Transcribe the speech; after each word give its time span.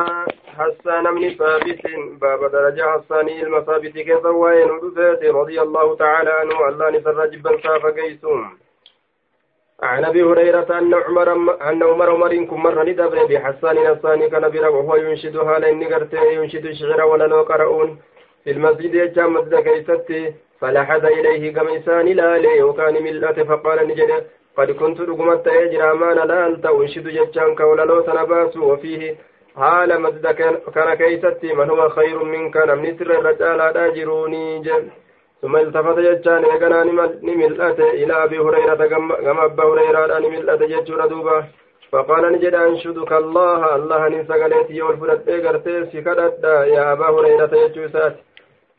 حسان 0.00 1.04
بن 1.14 1.34
ثابت 1.38 1.82
باب 2.20 2.50
درجة 2.52 2.82
حسان 2.82 3.28
المثابت 3.28 3.92
كيف 3.92 4.24
وين 4.24 4.68
رضي 5.24 5.60
الله 5.62 5.96
تعالى 5.96 6.30
عنه 6.30 6.68
الله 6.68 6.90
نسر 6.90 7.26
جبا 7.26 7.62
سافا 7.62 7.94
عن 9.82 10.04
أبي 10.04 10.22
هريرة 10.22 10.78
أن 10.78 10.94
عمر 10.94 11.32
أن 11.70 11.82
عمر 11.82 12.10
عمر 12.10 12.44
كن 12.44 12.56
مر 12.56 12.84
ندبر 12.84 13.24
بحسان 13.26 13.76
نصاني 13.76 14.30
كان 14.30 14.48
بيرا 14.48 14.68
وهو 14.68 14.96
ينشدها 14.96 15.58
لأن 15.58 15.82
ينشد 16.12 16.66
الشعر 16.66 17.02
ولا 17.02 17.24
لو 17.24 17.42
قرؤون. 17.42 17.98
في 18.44 18.50
المسجد 18.50 18.94
يجام 18.94 19.34
مسجد 19.34 19.54
كيستي 19.54 20.34
فلحد 20.60 21.04
إليه 21.04 21.58
قميسان 21.58 22.06
لا 22.06 22.38
لي 22.38 22.62
وكان 22.62 23.02
ملأت 23.02 23.40
فقال 23.40 23.88
نجد 23.88 24.10
قد 24.56 24.70
كنت 24.70 25.00
رقمت 25.00 25.46
يجرى 25.46 25.94
ما 25.94 26.14
نلالت 26.14 26.66
أنشد 26.66 27.08
ججان 27.08 27.54
كولا 27.54 27.82
لو 27.82 28.00
تنباس 28.00 28.56
وفيه 28.56 29.16
حال 29.56 30.00
مسجد 30.02 30.26
كان 30.74 30.94
كيستي 30.94 31.52
من 31.54 31.70
هو 31.70 31.88
خير 31.88 32.24
منك 32.24 32.56
نمني 32.56 32.98
سر 32.98 33.10
الرجال 33.18 33.60
اجروني 33.60 34.58
جل 34.66 34.84
ثم 35.42 35.56
التفت 35.56 35.98
جتان 35.98 36.44
إيقنا 36.44 36.84
نملأت 37.28 37.80
إلى 37.80 38.14
أبي 38.24 38.38
هريرة 38.38 38.86
كما 39.24 39.44
أبا 39.44 39.64
هريرة 39.64 40.18
نملأت 40.18 40.62
جتشور 40.62 41.06
دوبا 41.06 41.44
فقال 41.92 42.32
نجد 42.32 42.54
أنشدك 42.54 43.12
الله 43.12 43.74
الله 43.76 44.08
نسقلت 44.08 44.70
يول 44.70 44.96
فرد 44.96 45.28
إيقرتي 45.28 45.84
سكدت 45.92 46.44
يا 46.74 46.92
أبا 46.92 47.06
هريرة 47.14 47.46
جتشوسات 47.46 48.14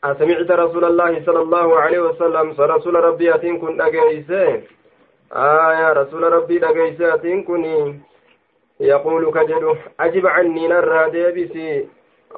أسمعت 0.04 0.50
رسول 0.50 0.84
الله 0.84 1.22
صلى 1.26 1.40
الله 1.40 1.80
عليه 1.80 2.00
وسلم 2.00 2.46
رسول 2.58 2.94
ربي 3.08 3.34
أتين 3.34 3.58
كن 3.60 3.80
أجيسين 3.80 4.56
آية 5.32 5.92
رسول 5.92 6.22
ربي 6.32 6.56
أجيسين 6.70 7.06
أتين 7.16 7.42
كني 7.42 8.00
يقول 8.80 9.32
كجدو 9.32 9.74
أجب 10.00 10.26
عني 10.26 10.68
نرى 10.68 11.10
ديبسي 11.10 11.88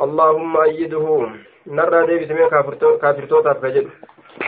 اللهم 0.03 0.57
أيده. 0.57 1.29
نرى 1.67 2.07
ديبسي 2.07 2.35
من 2.35 2.49
كافرتوتا 2.49 3.53
كجدو 3.53 3.89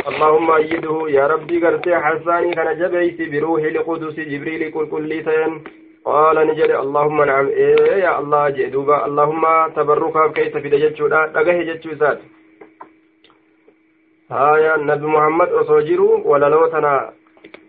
اللهم 0.08 0.50
أيده. 0.50 0.96
يا 1.08 1.26
ربي 1.26 1.66
قرتي 1.66 1.96
حساني 1.96 2.54
كان 2.54 2.78
جبيت 2.78 3.18
بروح 3.32 3.62
القدس 3.62 4.16
جبريل 4.20 4.70
كل 4.70 4.86
كل 4.90 5.24
سين 5.24 5.64
قال 6.04 6.36
نجد 6.48 6.70
اللهم 6.70 7.24
نعم. 7.24 7.46
إيه 7.48 7.92
يا 8.04 8.18
الله 8.18 8.48
جدوبا 8.48 9.06
اللهم 9.06 9.44
تبرك 9.76 10.32
كيف 10.32 10.56
في 10.56 10.68
دجتشودا 10.68 11.26
دغه 11.26 11.62
جتشوسات 11.68 12.18
هايا 14.30 14.76
نبي 14.76 15.06
محمد 15.06 15.48
أصوجرو 15.48 16.22
ولا 16.30 16.48
لو 16.48 16.66
تنا 16.66 17.12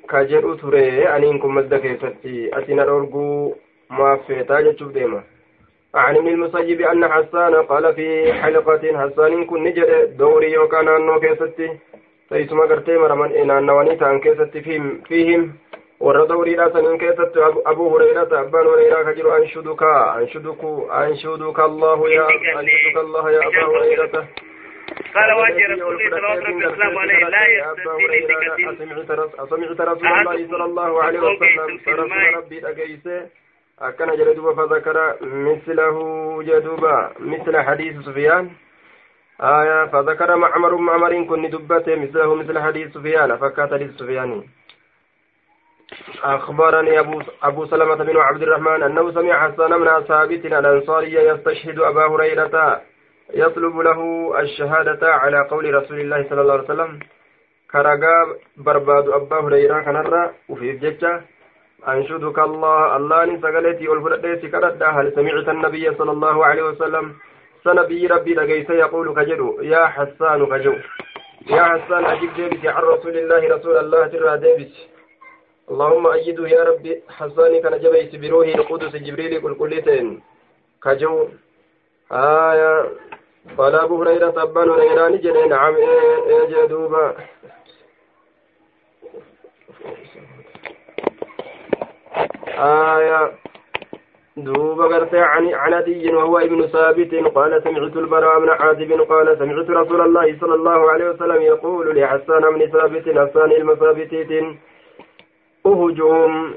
كجرو 0.10 0.54
تري 0.54 1.08
أنين 1.16 1.40
كم 1.40 1.56
مدة 1.56 1.78
كيفتي 1.78 2.58
أتنا 2.58 2.84
الأرجو 2.84 3.54
ما 3.92 4.16
في 4.28 4.44
تاجتشو 4.44 4.88
ديما 4.88 5.24
عن 5.96 6.16
ابن 6.16 6.28
المسيب 6.28 6.82
أن 6.82 7.08
حسان 7.08 7.56
قال 7.56 7.96
في 7.96 8.34
حلقة 8.34 8.84
حسان 9.02 9.46
كن 9.46 9.64
نجد 9.64 10.18
دوري 10.18 10.58
وكان 10.58 10.88
أنه 10.88 11.20
كيفتي 11.20 11.70
teessuma 12.32 12.66
gartee 12.68 12.98
maraman 12.98 13.34
naannawanii 13.48 13.98
ta'an 14.02 14.22
keessatti 14.24 14.62
fiihim 15.08 15.42
warra 16.00 16.22
dawriidha 16.30 16.68
saniin 16.76 17.00
keessatti 17.02 17.42
abu 17.72 17.88
hurayrata 17.94 18.40
abbaan 18.40 18.70
hurayraa 18.70 19.02
ka 19.08 19.14
jiru 19.18 19.34
anshuduka 19.38 19.90
anshuduku 20.14 20.72
anshuduka 21.00 21.64
allahu 21.64 22.08
ya 22.14 22.28
anshuduka 22.62 23.04
allah 23.04 23.26
ya 23.34 23.42
aba 23.50 23.68
hurayrata 23.74 24.24
قال 25.16 25.32
واجه 25.34 25.68
رسول 25.74 26.02
الله 26.02 26.10
صلى 26.10 26.20
الله 26.20 27.00
عليه 27.00 27.16
وسلم 27.16 27.28
لا 27.30 27.44
يستثني 27.48 28.12
أسمعت 29.40 29.82
رسول 29.82 30.08
الله 30.08 30.48
صلى 30.52 30.66
الله 30.66 31.04
عليه 31.04 31.20
وسلم 31.20 31.80
رسول 31.88 32.36
ربي 32.36 32.58
أجيسه 32.70 33.20
أكن 33.82 34.16
جلدوبا 34.18 34.54
فذكر 34.56 35.16
مثله 35.22 35.98
جدوبا 36.44 37.12
مثل 37.20 37.58
حديث 37.58 37.96
سفيان 38.06 38.52
آية 39.42 39.86
فذكر 39.86 40.36
معمر 40.36 40.76
معمر 40.76 41.24
كن 41.24 41.50
دبته 41.50 41.96
مثله 41.96 42.36
مثل 42.36 42.60
حديث 42.60 42.94
سفيان 42.94 43.38
فكات 43.38 43.74
حديث 43.74 43.92
سفيان 44.00 44.44
أخبرني 46.24 47.00
أبو 47.00 47.22
أبو 47.44 47.66
سلمة 47.66 47.96
بن 47.96 48.18
عبد 48.18 48.42
الرحمن 48.42 48.84
أنه 48.84 49.12
سمع 49.12 49.34
حسان 49.52 49.78
بن 49.78 50.04
ثابت 50.04 50.46
الأنصاري 50.46 51.14
يستشهد 51.14 51.80
أبا 51.80 52.06
هريرة 52.08 52.82
يطلب 53.34 53.78
له 53.80 54.00
الشهادة 54.40 55.14
على 55.14 55.48
قول 55.52 55.74
رسول 55.74 56.00
الله 56.00 56.30
صلى 56.30 56.42
الله 56.42 56.54
عليه 56.54 56.64
وسلم 56.64 57.00
كرقا 57.72 58.16
برباد 58.58 59.08
أبا 59.10 59.40
هريرة 59.40 59.80
كنرى 59.82 60.32
وفي 60.50 60.72
ججة 60.72 61.22
أنشدك 61.88 62.40
الله. 62.40 62.96
الله 62.98 63.26
نسقلتي 63.26 63.88
والفلديس 63.88 64.52
كردا 64.52 64.88
هل 64.88 65.14
سمعت 65.16 65.50
النبي 65.50 65.96
صلى 65.96 66.12
الله 66.12 66.46
عليه 66.46 66.64
وسلم؟ 66.64 67.16
سنبي 67.64 68.08
ربي 68.08 68.34
لقيس 68.34 68.70
يقول 68.70 69.16
كجدو. 69.16 69.62
يا 69.62 69.86
حسان 69.86 70.46
كجو. 70.46 70.74
يا 71.50 71.64
حسان 71.64 72.06
أجيب 72.06 72.34
ديبس 72.34 72.66
عن 72.66 72.84
رسول 72.84 73.18
الله 73.18 73.56
رسول 73.56 73.78
الله 73.78 74.08
ترى 74.08 74.38
ديبس 74.38 74.74
اللهم 75.72 76.08
أيده 76.08 76.48
يا 76.48 76.64
ربي. 76.64 77.04
حساني 77.10 77.62
كان 77.62 77.80
جبيس 77.80 78.16
بروحه 78.16 78.56
القدس 78.60 78.96
جبريل 78.96 79.42
كل 79.42 79.56
كلتين 79.56 80.22
كجو. 80.84 81.28
آية. 82.12 82.86
قال 83.58 83.76
أبو 83.76 84.04
هريرة 84.04 84.44
أبان 84.44 84.70
هريران 84.70 85.20
جل 85.20 85.50
نعم 85.50 85.76
إيه 85.76 86.26
إيه 86.30 86.66
آية 92.58 93.32
دوب 94.38 94.82
قرت 94.82 95.16
عن 95.16 95.54
عن 95.54 95.74
وهو 96.14 96.38
ابن 96.38 96.68
ثابت 96.68 97.16
قال 97.36 97.64
سمعت 97.64 97.98
البراء 97.98 98.40
بن 98.40 98.50
عازب 98.50 98.92
قال 99.10 99.38
سمعت 99.40 99.70
رسول 99.70 100.02
الله 100.02 100.38
صلى 100.40 100.56
الله 100.56 100.92
عليه 100.92 101.10
وسلم 101.10 101.42
يقول 101.42 102.00
لحسان 102.00 102.42
بن 102.42 102.66
ثابت 102.66 103.10
حسان 103.10 103.52
المثابتيت 103.52 104.46
أهجهم 105.66 106.54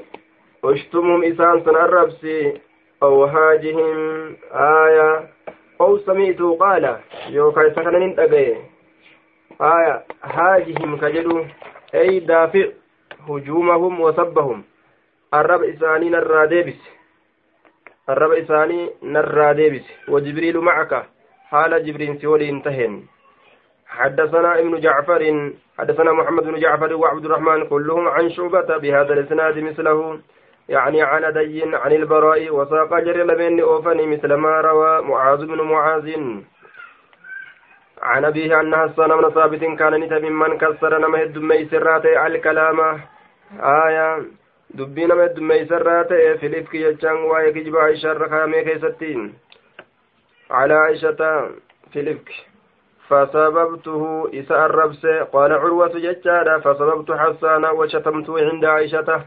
أشتمهم 0.63 1.23
إسان 1.23 1.63
سن 1.65 1.75
الربس 1.75 2.27
أو 3.03 3.23
هاجهم. 3.23 4.35
آية 4.53 5.29
أو 5.81 5.97
سمعت 5.97 6.41
قال 6.59 6.97
يوكا 7.29 7.69
سكن 7.69 7.99
ننتقي 7.99 8.55
آية 9.61 10.03
هاجهم 10.23 10.97
كجدو 10.97 11.43
أي 11.95 12.19
دافع 12.19 12.65
هجومهم 13.29 14.01
وسبهم 14.01 14.63
الرب 15.33 15.63
إسانين 15.63 16.15
الرادبس 16.15 16.95
الرب 18.09 18.31
إساني 18.31 18.89
نرى 19.03 19.53
ديبس. 19.53 19.85
وجبريل 20.07 20.57
معك. 20.57 21.05
حال 21.49 21.85
جبريل 21.85 22.21
سولي 22.21 22.49
انتهن. 22.49 23.03
حدثنا 23.87 24.59
ابن 24.59 24.79
جعفر 24.79 25.51
حدثنا 25.77 26.11
محمد 26.11 26.43
بن 26.43 26.59
جعفر 26.59 26.93
وعبد 26.93 27.25
الرحمن 27.25 27.67
كلهم 27.67 28.07
عن 28.07 28.29
شعبة 28.29 28.77
بهذا 28.77 29.13
الإسناد 29.13 29.59
مثله. 29.59 30.19
يعني 30.69 31.01
عن 31.01 31.33
دي 31.33 31.75
عن 31.75 31.91
البراء 31.91 32.49
وساق 32.49 32.99
جري 32.99 33.23
لبين 33.23 33.59
أوفني 33.59 34.05
مثل 34.07 34.33
ما 34.33 34.61
روى 34.61 35.01
معاذ 35.01 35.45
بن 35.45 35.61
معاذ. 35.61 36.07
عن 38.01 38.25
أبيه 38.25 38.61
أن 38.61 38.75
حسان 38.75 39.09
بن 39.09 39.29
ثابت 39.29 39.63
كان 39.79 39.93
نتا 39.93 40.19
ممن 40.19 40.57
كسر 40.57 40.97
نمه 40.97 41.21
الدمي 41.21 41.65
سرات 41.65 42.05
الكلام. 42.05 43.01
آية 43.59 44.25
dubbii 44.77 45.07
nama 45.11 45.27
heddummeeysarraa 45.27 46.01
ta'e 46.09 46.33
filifki 46.41 46.83
jechaan 46.87 47.23
waa'ee 47.29 47.53
kijiba 47.59 47.85
aishaarra 47.85 48.33
kaayamee 48.33 48.65
keessattiin. 48.71 49.31
Calaa 50.49 50.83
aishata 50.89 51.31
filifki 51.93 52.45
فسببته 53.09 54.29
إساء 54.33 54.65
الربس 54.65 55.05
قال 55.05 55.51
عروة 55.53 55.93
ججارة 56.05 56.59
فسببت 56.59 57.11
حسان 57.11 57.65
وشتمته 57.65 58.33
عند 58.49 58.65
عائشة 58.65 59.25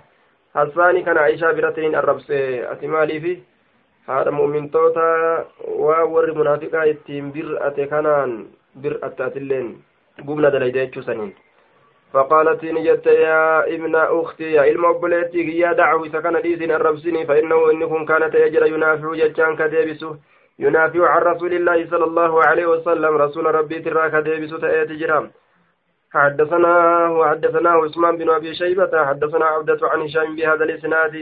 حسان 0.55 1.03
كان 1.03 1.19
عائشة 1.19 1.53
برتين 1.53 1.95
الربس 1.95 2.31
أتمالي 2.31 3.21
في 3.21 3.39
هذا 4.09 4.31
مؤمن 4.31 4.71
توتا 4.71 5.45
وور 5.69 6.35
منافقا 6.35 6.85
يتيم 6.85 7.33
برأة 7.33 7.85
كانان 7.91 8.47
برأة 8.75 9.17
أتلين 9.21 9.83
قمنا 10.27 10.49
دليدة 10.49 11.01
سنين 11.01 11.35
فقالت 12.13 12.65
نجت 12.65 13.07
يا 13.07 13.75
ابن 13.75 13.95
أختي 13.97 14.53
يا 14.53 14.63
إلما 14.71 14.91
أبليتي 14.91 15.59
يا 15.59 15.73
دعوة 15.73 16.09
سكن 16.09 16.41
ديزين 16.43 16.73
الربسني 16.73 17.27
فإنه 17.27 17.71
إنكم 17.71 18.05
كانت 18.05 18.35
يجرى 18.35 18.69
ينافع 18.69 19.15
جتان 19.15 19.57
كديبسه 19.57 20.17
ينافع 20.59 21.09
عن 21.09 21.23
رسول 21.23 21.53
الله 21.53 21.91
صلى 21.91 22.05
الله 22.05 22.45
عليه 22.45 22.67
وسلم 22.67 23.17
رسول 23.17 23.55
ربي 23.55 23.79
ترى 23.79 24.11
كديبسه 24.11 24.59
تأتي 24.59 24.97
جرام. 24.97 25.31
حدثنا 26.13 26.75
وحدثنا 27.09 27.71
عثمان 27.71 28.17
بن 28.17 28.31
أبي 28.31 28.55
شيبة 28.55 29.05
حدثنا 29.05 29.45
عبدة 29.45 29.79
عن 29.83 30.01
هشام 30.01 30.37
بهذا 30.37 30.65
الإسناد. 30.65 31.15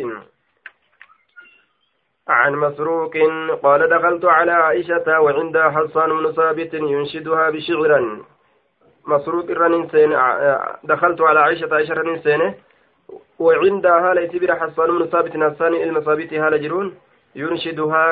عن 2.28 2.52
مسروق 2.54 3.14
قال 3.62 3.88
دخلت 3.88 4.24
على 4.24 4.52
عائشة 4.52 5.20
وعندها 5.20 5.70
حصان 5.70 6.10
بن 6.10 6.32
ثابت 6.32 6.74
ينشدها 6.74 7.50
بشعرا. 7.50 8.24
مسروق 9.06 9.50
الرنين 9.50 9.88
دخلت 10.84 11.20
على 11.20 11.40
عائشة 11.40 11.74
عائشة 11.74 11.92
الرنين 11.92 12.22
سين 12.22 12.54
وعندها 13.38 14.14
ليس 14.14 14.32
بر 14.42 14.54
حسان 14.54 14.98
بن 14.98 15.06
ثابت 15.06 15.30
حسان 15.30 15.74
المثابت 15.74 16.32
هال 16.34 16.62
جرون 16.62 16.94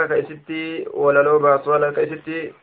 ka 0.08 0.16
isitti 0.18 0.84
walaloo 0.92 1.38
baasu 1.38 1.70
ka 1.94 2.02
isitti 2.02 2.54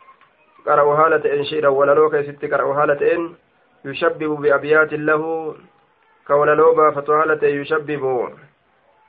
qara'u 0.65 0.93
haala 0.95 1.19
ta'een 1.19 1.45
shiidhan 1.45 1.73
walaloo 1.73 2.09
ka 2.09 2.19
isitti 2.19 2.47
qara'u 2.47 2.73
haala 2.73 2.95
ta'een 2.95 3.35
yushabbibu 3.83 4.37
biabyaatin 4.37 5.05
lahu 5.05 5.55
ka 6.27 6.35
walaloo 6.37 6.75
baafatu 6.75 7.11
haala 7.11 7.35
ta'e 7.35 7.55
yushabbibu 7.55 8.29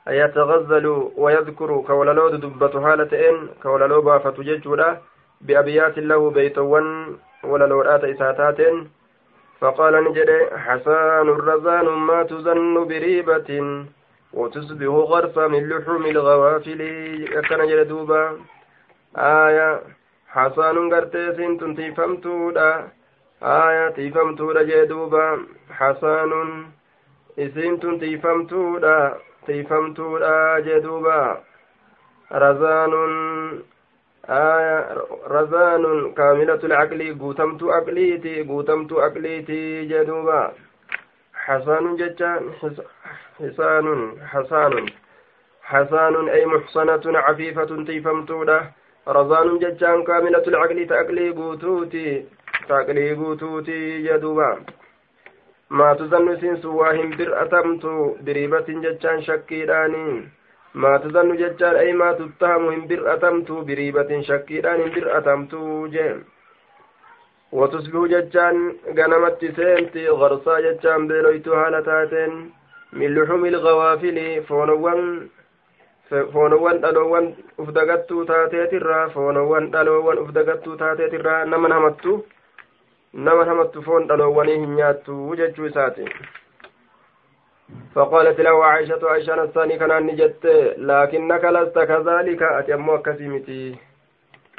yatagazzalu 0.09 1.13
wayadkuru 1.17 1.83
ka 1.83 1.93
walaloo 1.93 2.29
dudubbatu 2.31 2.81
haala 2.81 3.05
ta'een 3.05 3.49
ka 3.61 3.69
walaloo 3.69 4.01
baafatu 4.01 4.43
jechuudha 4.43 4.97
biabyaatin 5.45 6.07
فقال 9.63 9.93
نجد 10.03 10.29
حسان 10.65 11.27
رزان 11.29 11.85
ما 11.85 12.23
تزن 12.23 12.87
بريبة 12.87 13.49
وتصبح 14.33 14.85
غرفا 14.85 15.47
من 15.47 15.69
لحوم 15.69 16.05
الغوافل. 16.05 16.81
كان 17.49 17.67
جل 17.67 17.87
دوبا 17.87 18.23
آية 19.15 19.81
حسان 20.27 20.93
قرتي 20.93 21.35
سنت 21.37 21.61
تيفمتودا. 21.77 22.87
آية 23.43 23.89
تيفمتودا 23.89 24.61
جدوبا 24.63 25.25
حسان 25.79 26.31
إسنت 27.39 27.83
تيفمتودا. 28.01 29.17
تيفمتودا 29.47 30.59
جدوبا 30.59 31.21
رزان 32.31 32.93
رزان 34.29 36.13
كاملة 36.17 36.59
العقل 36.63 37.19
قوتمت 37.19 37.63
عقليتي 37.63 38.43
قوتمت 38.43 38.93
عقليتي 38.93 39.85
جدوبا. 39.85 40.51
حسان 41.33 41.95
جتان 41.95 42.51
حسان 43.39 44.11
حسان. 44.31 44.85
حسان 45.63 46.29
أي 46.29 46.45
محصنة 46.45 47.01
عفيفة 47.05 47.83
تيفمتودة 47.83 48.71
رزان 49.07 49.59
جتان 49.59 50.03
كاملة 50.03 50.43
العقل 50.47 50.87
تأقلي 50.87 51.29
قوتوتي 51.29 52.25
تأقلي 52.67 53.13
قوتوتي 53.13 54.01
جدوبا. 54.01 54.59
ما 55.69 55.93
تظن 55.93 56.39
سنس 56.41 56.65
واهم 56.65 57.09
برأتمت 57.17 57.85
بريبة 58.21 58.65
جتان 58.67 59.21
شكيراني 59.21 60.29
ما 60.75 60.97
تظن 60.97 61.37
جتان 61.37 61.75
أي 61.75 61.93
ما 61.93 62.11
تتهم 62.13 62.67
هم 62.67 62.87
برأتمت 62.87 63.51
بريبة 63.51 64.21
شكيران 64.21 64.79
برأتمت 64.93 65.53
جيم 65.93 66.23
وتصبح 67.51 68.01
جتان 68.13 68.55
غنمت 68.97 69.41
سينتي 69.55 70.09
غرصا 70.09 70.59
جتان 70.59 71.07
بيلويتو 71.07 71.53
هالتاتين 71.53 72.51
من 72.93 73.15
لحوم 73.15 73.45
الغوافل 73.45 74.43
فونوان 74.47 75.29
dagattuu 77.73 78.25
taateetirraa 78.29 79.09
foonowwan 79.13 79.71
dhaloowwan 79.73 80.19
uf 80.23 80.29
dagattuu 80.37 80.75
taateetirraa 80.81 81.45
nama 81.45 81.69
hamattu 81.75 82.25
nama 83.13 83.45
hamattu 83.45 83.83
foon 83.87 84.07
dhaloowwanii 84.07 84.57
hin 84.63 84.75
nyaattu 84.79 85.35
jechuu 85.39 85.65
isaati 85.71 86.05
فقالت 87.95 88.39
له 88.41 88.65
عائشة 88.65 88.99
عائشة 89.03 89.43
الثاني 89.43 89.77
كان 89.77 90.05
نجت 90.07 90.45
لكنك 90.77 91.45
لست 91.45 91.79
كذلك. 91.79 92.41
أتمو 92.43 92.95
أكسيمتي 92.95 93.75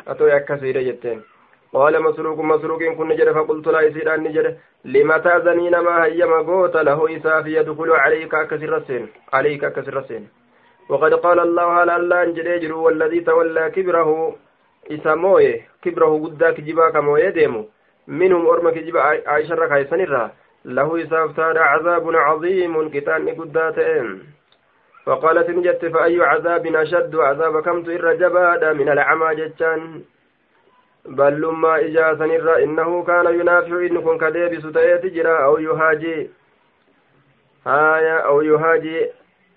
أتو 0.09 0.27
أكسير 0.27 0.81
جتين. 0.83 1.23
قال 1.75 2.03
مسروق 2.03 2.39
مسروق 2.41 2.83
كن 2.83 3.09
نجد 3.09 3.33
فقلت 3.33 3.67
لا 3.69 3.81
يسير 3.81 4.15
أن 4.15 4.23
نجد 4.23 4.59
لما 4.85 5.19
تأذنين 5.19 5.79
ما 5.79 6.05
هيما 6.05 6.37
قوت 6.37 6.77
له 6.77 7.17
إساف 7.17 7.47
يدخل 7.47 7.91
عليك 7.91 8.35
أكسر 8.35 8.77
السين 8.77 9.09
عليك 9.33 9.65
أكسر 9.65 9.99
السين 9.99 10.29
وقد 10.89 11.15
قال 11.15 11.39
الله 11.41 11.63
على 11.63 11.97
الله 11.97 12.23
أنجد 12.23 12.71
والذي 12.71 13.21
تولى 13.21 13.71
كبره 13.71 14.37
إساموي 14.91 15.63
كبره 15.83 16.13
قداك 16.25 16.61
جباك 16.61 16.97
مويه 16.97 17.29
ديمو. 17.29 17.69
منهم 18.09 18.47
أرمك 18.47 18.79
جبا 18.79 19.01
عائشة 19.01 19.55
ركاي 19.55 19.85
سنرا 19.85 20.31
له 20.65 21.03
إساف 21.03 21.37
تاد 21.37 21.57
عذاب 21.57 22.17
عظيم 22.17 22.89
كتان 22.89 23.29
قداتهم 23.29 24.23
فقالت 25.07 25.51
نجت 25.51 25.85
فأي 25.87 26.23
عذاب 26.23 26.67
أشد 26.67 27.17
عذاب 27.17 27.63
كمت 27.63 27.89
إر 27.89 28.15
جبادا 28.15 28.73
من 28.73 28.89
العمى 28.89 29.35
جتان 29.35 30.03
ballummaa 31.09 31.79
ijaa 31.81 32.17
sanirra 32.17 32.61
innahu 32.61 33.03
kaana 33.05 33.31
yunaaficu 33.31 33.81
inni 33.81 34.01
kun 34.03 34.19
ka 34.19 34.31
deebisu 34.31 34.73
ta'eeti 34.73 35.11
jira 35.11 35.39
aw 35.39 35.59
yuhaaji 35.61 36.31
haya 37.65 38.25
aw 38.25 38.41
yuhaaji 38.43 39.03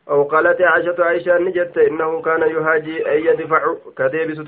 aw 0.07 0.25
qalate 0.25 0.63
cashatu 0.63 1.03
aishaan 1.03 1.43
ni 1.43 1.51
jette 1.51 1.85
innahu 1.87 2.21
kaana 2.21 2.45
yuhaaji 2.45 3.03
ay 3.03 3.23
yadfacu 3.25 3.93
ka 3.95 4.09
deebisu 4.09 4.43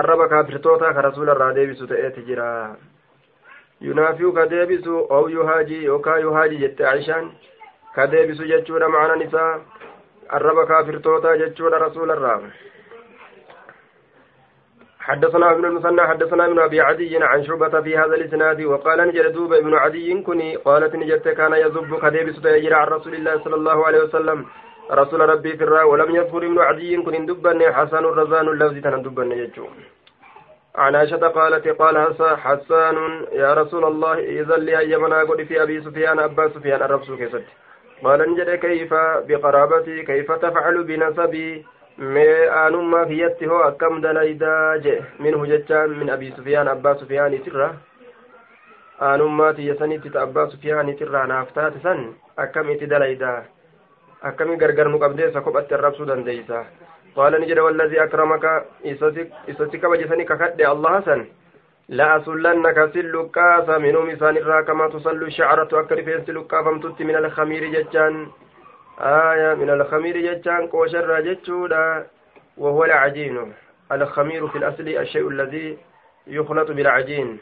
arraba 0.00 0.28
kaafirtoota 0.28 0.92
ka 0.94 1.02
rasuula 1.08 1.34
irraa 1.36 1.52
deebisu 1.58 1.86
ta'eeti 1.92 2.24
jira 2.28 2.48
yunaaficu 3.80 4.32
ka 4.32 4.46
deebisu 4.46 5.06
aw 5.16 5.24
yuhaaji 5.36 5.84
yookaa 5.84 6.18
yuhaaji 6.18 6.60
jette 6.64 6.86
aishaan 6.92 7.30
ka 7.94 8.06
deebisu 8.06 8.48
jechuudha 8.52 8.88
macnan 8.88 9.26
isaa 9.28 9.50
arraba 10.38 10.66
kaafirtoota 10.66 11.36
jechuudha 11.44 11.84
rasuula 11.88 12.16
irraa 12.20 12.40
حدثنا 15.06 15.50
ابن 15.50 15.64
المثنى 15.64 16.02
حدثنا 16.02 16.46
ابن 16.46 16.58
ابي 16.58 16.80
عدي 16.80 17.24
عن 17.24 17.44
شعبة 17.44 17.80
في 17.80 17.98
هذا 17.98 18.14
الاسناد 18.14 18.62
وقال 18.62 19.08
نجد 19.08 19.32
دوب 19.32 19.52
ابن 19.52 19.74
عدي 19.74 20.22
كني 20.22 20.56
قالت 20.56 20.96
نجدت 20.96 21.28
كان 21.28 21.52
يذب 21.52 21.98
كذيب 21.98 22.32
ستيجر 22.32 22.74
عن 22.74 22.86
رسول 22.86 23.14
الله 23.14 23.44
صلى 23.44 23.54
الله 23.54 23.86
عليه 23.86 24.02
وسلم 24.02 24.46
رسول 24.90 25.20
ربي 25.20 25.56
في 25.56 25.64
الراء 25.64 25.88
ولم 25.88 26.16
يذكر 26.16 26.46
ابن 26.46 26.58
عدي 26.58 26.96
كن 26.96 27.26
دبن 27.26 27.72
حسن 27.72 28.04
الرزان 28.04 28.48
اللفظ 28.48 28.76
تندبن 28.84 29.32
يجو 29.32 29.66
عن 30.74 30.94
عائشة 30.96 31.28
قالت 31.28 31.68
قال 31.68 31.96
حسان 32.44 32.96
يا 33.32 33.54
رسول 33.54 33.84
الله 33.84 34.18
إذا 34.18 34.56
لي 34.56 34.78
أيمنا 34.78 35.20
قل 35.22 35.46
في 35.46 35.62
أبي 35.62 35.80
سفيان 35.80 36.18
أبا 36.18 36.48
سفيان 36.48 36.82
الرب 36.82 37.00
كيست 37.18 37.44
قال 38.04 38.30
نجد 38.30 38.50
كيف 38.54 38.94
بقرابتي 39.28 40.02
كيف 40.02 40.32
تفعل 40.32 40.84
بنسبي 40.84 41.64
hoo 41.98 43.62
akkam 43.64 44.02
dalaydaa 44.02 44.78
je 44.84 45.02
minhu 45.18 45.46
jechaan 45.46 45.90
min 45.98 46.10
abii 46.10 46.32
sufiyaan 46.36 46.68
abbaa 46.68 46.94
sufiyaaniitirra 46.94 47.68
aanummaa 49.00 49.52
tiyya 49.52 49.78
sanitti 49.78 50.10
ta 50.10 50.22
abbaa 50.22 50.46
sufiyaaniitirraa 50.50 51.26
naaf 51.26 51.52
taate 51.54 51.80
san 51.82 52.14
akkam 52.36 52.70
itti 52.70 52.86
dalaydaa 52.86 53.38
akkami 54.28 54.56
gargar 54.56 54.88
nu 54.88 54.98
qabdeessa 54.98 55.40
kophatti 55.40 55.74
arrabsuu 55.74 56.06
dandeeysa. 56.06 56.64
Qaala 57.16 57.38
ni 57.38 57.46
jedhe 57.46 57.60
wallazii 57.60 57.98
akramaka 57.98 58.64
isatti 58.84 59.78
kabajisani 59.78 60.24
kakadhe 60.26 60.64
allaha 60.74 61.02
san 61.04 61.26
لأسلنك 61.88 62.90
سلقاس 62.94 63.68
منهم 63.68 64.10
إسان 64.10 64.36
الرا 64.36 64.60
كما 64.62 64.88
تصل 64.88 65.22
الشعرة 65.22 65.68
أكر 65.80 66.02
في 66.02 66.22
سلقا 66.26 66.62
فمتت 66.62 67.02
من 67.02 67.16
الخمير 67.16 67.64
ججان 67.64 68.26
آية 69.00 69.54
من 69.54 69.70
الخمير 69.70 70.16
جتان 70.18 70.66
كوشر 70.68 71.20
جتشودا 71.20 72.06
وهو 72.58 72.84
العجين 72.84 73.52
الخمير 73.92 74.48
في 74.48 74.58
الأصل 74.58 74.88
الشيء 74.88 75.28
الذي 75.28 75.78
يخلط 76.26 76.70
بالعجين 76.70 77.38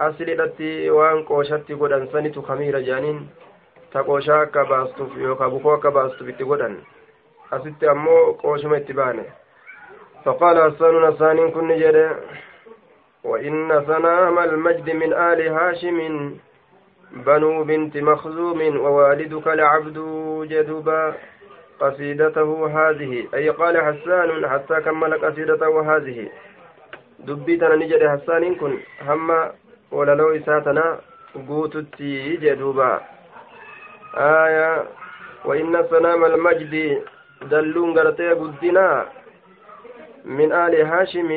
أصل 0.00 0.24
التي 0.24 0.90
وان 0.90 1.22
كوشت 1.22 1.72
قدن 1.72 2.08
سنت 2.12 2.38
خمير 2.38 2.78
جانين 2.80 3.28
تقوشا 3.94 4.44
كباستف 4.44 5.16
يوكا 5.16 5.46
بكوا 5.48 5.76
كباستف 5.76 6.22
بتقدن 6.22 6.78
أست 7.52 7.84
أمو 7.84 8.32
قوشم 8.32 8.74
اتبانه 8.74 9.24
فقال 10.24 10.56
حسان 10.72 10.94
نسان 11.08 11.50
كن 11.50 11.76
جده 11.76 12.16
وإن 13.24 13.84
سنام 13.86 14.38
المجد 14.38 14.90
من 14.90 15.12
آل 15.12 15.48
هاشم 15.48 15.98
بنو 17.12 17.64
بنت 17.64 17.96
مخزوم 17.96 18.60
ووالدك 18.76 19.48
العبد 19.48 19.98
جدبا 20.50 21.14
قصيدته 21.80 22.50
هذه 22.76 23.28
أي 23.34 23.48
قال 23.48 23.74
حسان 23.82 24.48
حتى 24.48 24.80
كمل 24.80 25.14
قصيدته 25.24 25.96
هذه 25.96 26.28
دبيتنا 27.18 27.76
نجد 27.76 28.06
حسان 28.06 28.54
كن 28.54 28.78
هم 29.08 29.50
ولا 29.92 30.14
لو 30.14 30.36
إساتنا 30.36 31.00
قوتتي 31.48 32.36
جدوبا 32.36 33.13
آية 34.16 34.84
وإن 35.44 35.86
سلام 35.90 36.24
المجد 36.24 37.02
دلون 37.42 37.98
قرتي 37.98 38.30
قدنا 38.32 39.06
من 40.24 40.52
آل 40.52 40.74
هاشم 40.82 41.30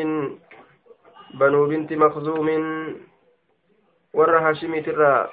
بنو 1.34 1.66
بنت 1.68 1.94
مخزوم 1.94 2.48
ور 4.14 4.38
هاشم 4.38 4.82
ترى 4.82 5.30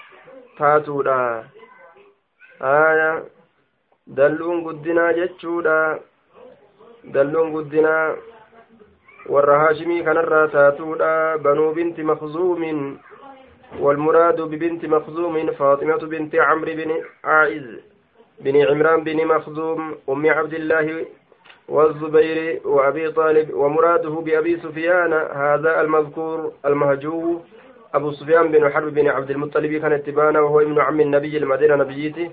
taatuudha 0.58 1.44
aya 2.60 3.08
dalluun 4.18 4.62
guddinaa 4.66 5.12
jechuudha 5.18 5.76
dalluun 7.14 7.50
guddinaa 7.54 8.16
warra 9.34 9.58
haashimii 9.62 10.04
kanarraa 10.08 10.48
taatuudha 10.54 11.38
banuu 11.46 11.72
binti 11.74 12.06
makzuumin 12.10 12.80
والمراد 13.80 14.40
ببنت 14.40 14.84
مخزوم 14.84 15.50
فاطمة 15.50 15.96
بنت 15.96 16.34
عمرو 16.34 16.72
بن 16.74 16.90
عائز 17.24 17.66
بن 18.40 18.56
عمران 18.56 19.04
بن 19.04 19.26
مخزوم 19.26 19.94
أم 20.08 20.26
عبد 20.26 20.54
الله 20.54 21.06
والزبير 21.68 22.60
وأبي 22.64 23.10
طالب. 23.10 23.54
ومراده 23.54 24.10
بأبي 24.10 24.56
سفيان 24.56 25.12
هذا 25.12 25.80
المذكور 25.80 26.52
المهجو 26.66 27.40
أبو 27.94 28.12
سفيان 28.12 28.52
بن 28.52 28.70
حرب 28.70 28.94
بن 28.94 29.08
عبد 29.08 29.30
المطلب. 29.30 29.72
كان 29.80 29.92
اتبانا 29.92 30.40
وهو 30.40 30.60
ابن 30.60 30.80
عم 30.80 31.00
النبي 31.00 31.36
المدينة 31.36 31.76
نبيتي 31.76 32.30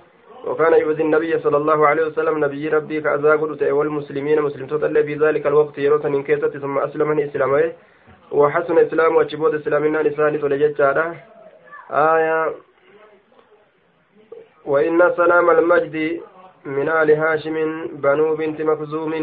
وكان 0.47 0.73
يؤذي 0.73 1.03
النبي 1.03 1.39
صلى 1.39 1.57
الله 1.57 1.87
عليه 1.87 2.05
وسلم 2.07 2.45
نبي 2.45 2.69
ربي 2.69 3.01
كأزاقل 3.01 3.71
والمسلمين 3.71 4.41
مسلم 4.41 4.67
تطلع 4.67 5.01
في 5.01 5.15
ذلك 5.15 5.47
الوقت 5.47 5.77
يروس 5.77 6.05
من 6.05 6.23
كيسة 6.23 6.49
ثم 6.49 6.77
أسلم 6.77 7.07
من 7.07 7.19
إسلامه. 7.23 7.71
وحسن 8.31 8.77
إسلام 8.77 9.15
وشبود 9.15 9.55
إسلامنا 9.55 9.97
لساني 9.97 10.37
تلجت 10.37 10.81
آية 11.91 12.55
وإن 14.65 15.13
سلام 15.17 15.49
المجد 15.49 16.21
من 16.65 16.89
آل 16.89 17.11
هاشم 17.11 17.87
بنو 18.03 18.35
بنت 18.35 18.61
مخزوم. 18.61 19.13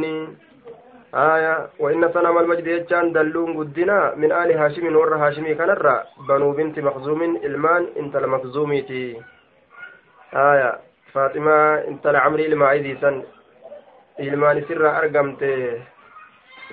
آية 1.14 1.68
وإن 1.78 2.12
سلام 2.12 2.38
المجد 2.38 2.66
يجان 2.66 3.12
دلون 3.12 3.56
قدنا 3.58 4.14
من 4.14 4.32
آل 4.32 4.52
هاشم 4.52 4.96
ور 4.96 5.14
هاشمي 5.16 5.54
كنرى 5.54 6.04
بنو 6.28 6.52
بنت 6.52 6.78
مخزوم 6.78 7.22
إلمان 7.44 7.86
انت 7.96 8.16
المخزوميتي. 8.16 9.22
آية 10.34 10.78
فاطمة 11.12 11.74
انت 11.88 12.06
لعمري 12.06 12.46
المعيدي 12.46 12.96
سن. 13.00 13.22
إلمان 14.20 14.64
سر 14.68 14.84
أرقمت 14.98 15.42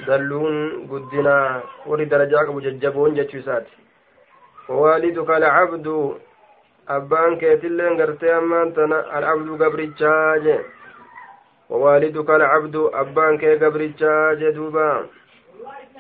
دلون 0.07 0.87
قدنا. 0.91 1.61
وري 1.85 2.05
درجاك 2.05 2.47
بججبون 2.49 3.13
جتشوسات 3.15 3.67
ووالدك 4.69 5.29
العبد 5.29 5.87
abbaan 6.87 7.37
keetilleen 7.41 7.97
gartee 7.97 8.33
ammaan 8.33 8.73
tana 8.73 8.97
alcabdu 9.17 9.57
gabrichaa 9.57 10.37
je 10.45 10.57
ووالدك 11.69 12.29
العبد 12.29 12.75
أبان 12.93 13.37
كي 13.37 13.55
قبرتشا 13.55 14.33
جدوبا 14.33 15.05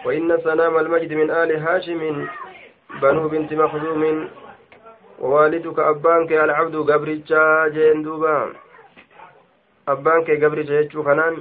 وإن 0.05 0.37
سلام 0.43 0.77
المجد 0.77 1.13
من 1.13 1.31
آل 1.31 1.51
هاشم 1.57 2.27
بنو 3.01 3.27
بنت 3.27 3.53
مخزوم. 3.53 4.29
ووالدك 5.19 5.79
أبان 5.79 6.27
كي 6.27 6.43
العبد 6.43 6.75
قبرتشا 6.75 7.67
جندوبا 7.67 8.53
أبان 9.87 10.23
كي 10.23 10.35
قبرتشا 10.45 10.81
جتشو 10.81 11.03
خنان 11.03 11.35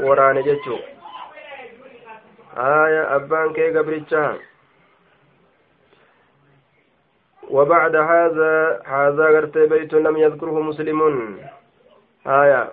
وران 0.00 0.42
جتشو 0.42 0.76
آية 2.56 3.16
أبان 3.16 3.52
كي 3.52 3.70
قبرتشا 3.76 4.47
وبعد 7.50 7.96
هذا 7.96 8.82
هذا 8.86 9.24
غرت 9.24 9.58
بيت 9.58 9.94
لم 9.94 10.16
يذكره 10.16 10.60
مسلم. 10.60 11.00
آية. 12.26 12.72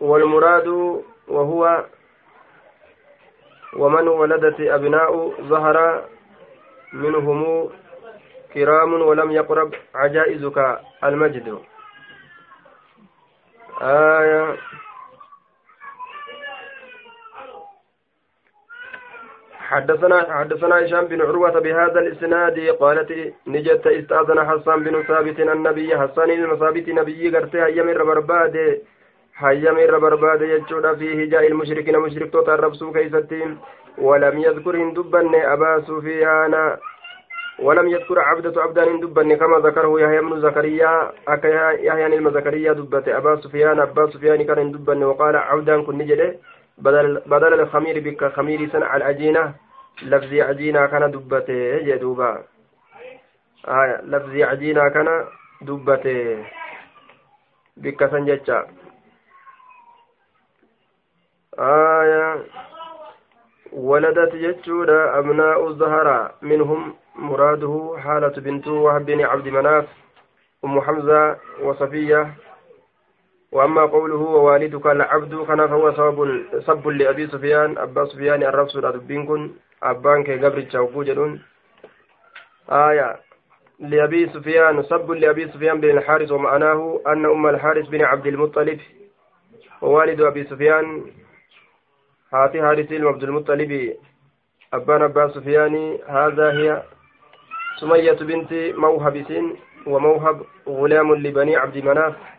والمراد 0.00 0.66
وهو 1.28 1.84
ومن 3.76 4.08
ولدت 4.08 4.60
أبناء 4.60 5.42
ظهر 5.42 6.04
منهم 6.92 7.70
كرام 8.54 8.92
ولم 8.92 9.30
يقرب 9.30 9.74
عجائزك 9.94 10.80
المجد. 11.04 11.58
آية. 13.82 14.56
حدثنا 19.70 20.18
حدثنا 20.38 20.84
هشام 20.84 21.04
بن 21.04 21.20
عروة 21.22 21.60
بهذا 21.60 21.98
الإسناد 22.00 22.58
قالت 22.80 23.10
نجت 23.46 23.86
استأذن 23.86 24.38
حسان 24.48 24.78
بن 24.84 25.02
ثابت 25.02 25.40
النبي 25.40 25.98
حسان 25.98 26.28
بن 26.40 26.56
ثابت 26.56 26.88
نبي 26.88 27.36
قرته 27.36 27.66
هيا 27.66 27.82
من 27.82 27.94
برباد 27.94 28.56
هيا 29.38 29.70
من 29.72 29.98
برباد 30.00 30.42
يجود 30.42 30.94
فيه 30.98 31.30
جاء 31.30 31.46
المشركين 31.46 31.98
مشرك 31.98 32.32
تتربسوا 32.32 32.92
كيستين. 32.92 33.58
ولم 33.98 34.38
يذكر 34.38 34.90
دبن 34.96 35.34
أبا 35.34 35.80
سفيان. 35.80 36.76
ولم 37.58 37.88
يذكر 37.88 38.18
عبدة 38.20 38.62
عبدان 38.62 39.00
دبن 39.00 39.36
كما 39.36 39.58
ذكره 39.58 40.00
يحيى 40.00 40.20
بن 40.20 40.40
زكريا. 40.40 41.12
أكا 41.28 41.70
يحيى 41.70 42.18
بن 42.18 42.30
زكريا 42.30 42.72
دبت 42.72 43.08
أبا 43.08 43.36
سفيان 43.36 43.80
أبا 43.80 44.06
سفيان 44.06 44.42
كان 44.44 44.72
دبن 44.72 45.02
وقال 45.02 45.36
عبدان 45.36 45.82
كن 45.82 45.98
نجده. 45.98 46.34
بدل 46.78 47.22
بدل 47.26 47.60
الخمير 47.60 48.00
بك 48.00 48.24
خمير 48.32 48.68
سنع 48.72 48.96
العجينة 48.96 49.54
لفظي 50.02 50.42
عجينة 50.42 50.86
كان 50.86 51.10
دبته 51.10 51.78
جدوبا 51.78 52.44
آية 53.68 54.00
لفظي 54.02 54.44
عجينة 54.44 54.88
كان 54.88 55.24
دبته. 55.62 56.44
بك 57.76 58.10
سنجتشا 58.10 58.66
آية 61.58 62.44
ولدت 63.72 64.34
جتشودا 64.34 65.18
أبناء 65.18 65.68
الزهراء 65.68 66.34
منهم 66.42 66.94
مراده 67.14 67.96
حالة 67.98 68.28
بنت 68.28 68.66
وهب 68.66 69.06
بن 69.06 69.24
عبد 69.24 69.48
مناف 69.48 69.86
أم 70.64 70.80
حمزة 70.80 71.36
وصفية 71.62 72.34
وأما 73.56 73.84
قوله 73.86 74.16
ووالدك 74.16 74.86
العبد 74.86 75.46
كان 75.46 75.66
فهو 75.68 75.92
سبب 75.92 76.44
سب 76.66 76.88
لأبي 76.88 77.26
سفيان 77.26 77.78
أبا 77.78 78.04
سفيان 78.04 78.42
الرفس 78.42 78.76
دبين 78.76 79.26
كن 79.26 79.50
أبان 79.82 80.24
كي 80.24 80.36
قبر 80.38 80.60
تشوفو 80.60 81.02
آية 82.70 83.16
لأبي 83.80 84.28
سفيان 84.28 84.82
سب 84.82 85.10
لأبي 85.10 85.48
سفيان 85.48 85.80
بن 85.80 85.90
الحارث 85.90 86.32
ومعناه 86.32 87.00
أن 87.06 87.24
أم 87.24 87.46
الحارث 87.46 87.86
بن 87.88 88.04
عبد 88.04 88.26
المطلب 88.26 88.80
ووالد 89.82 90.20
أبي 90.20 90.44
سفيان. 90.44 91.04
هاتي 92.32 92.62
حارث 92.62 92.92
عبد 92.92 93.22
المطلب 93.22 93.96
أبان 94.74 95.02
أبا 95.02 95.28
سفيان 95.28 95.98
هذا 96.06 96.52
هي 96.52 96.82
سمية 97.80 98.18
بنت 98.20 98.52
موهب 98.76 99.16
وموهب 99.86 100.42
غلام 100.68 101.14
لبني 101.14 101.56
عبد 101.56 101.84
مناف. 101.84 102.35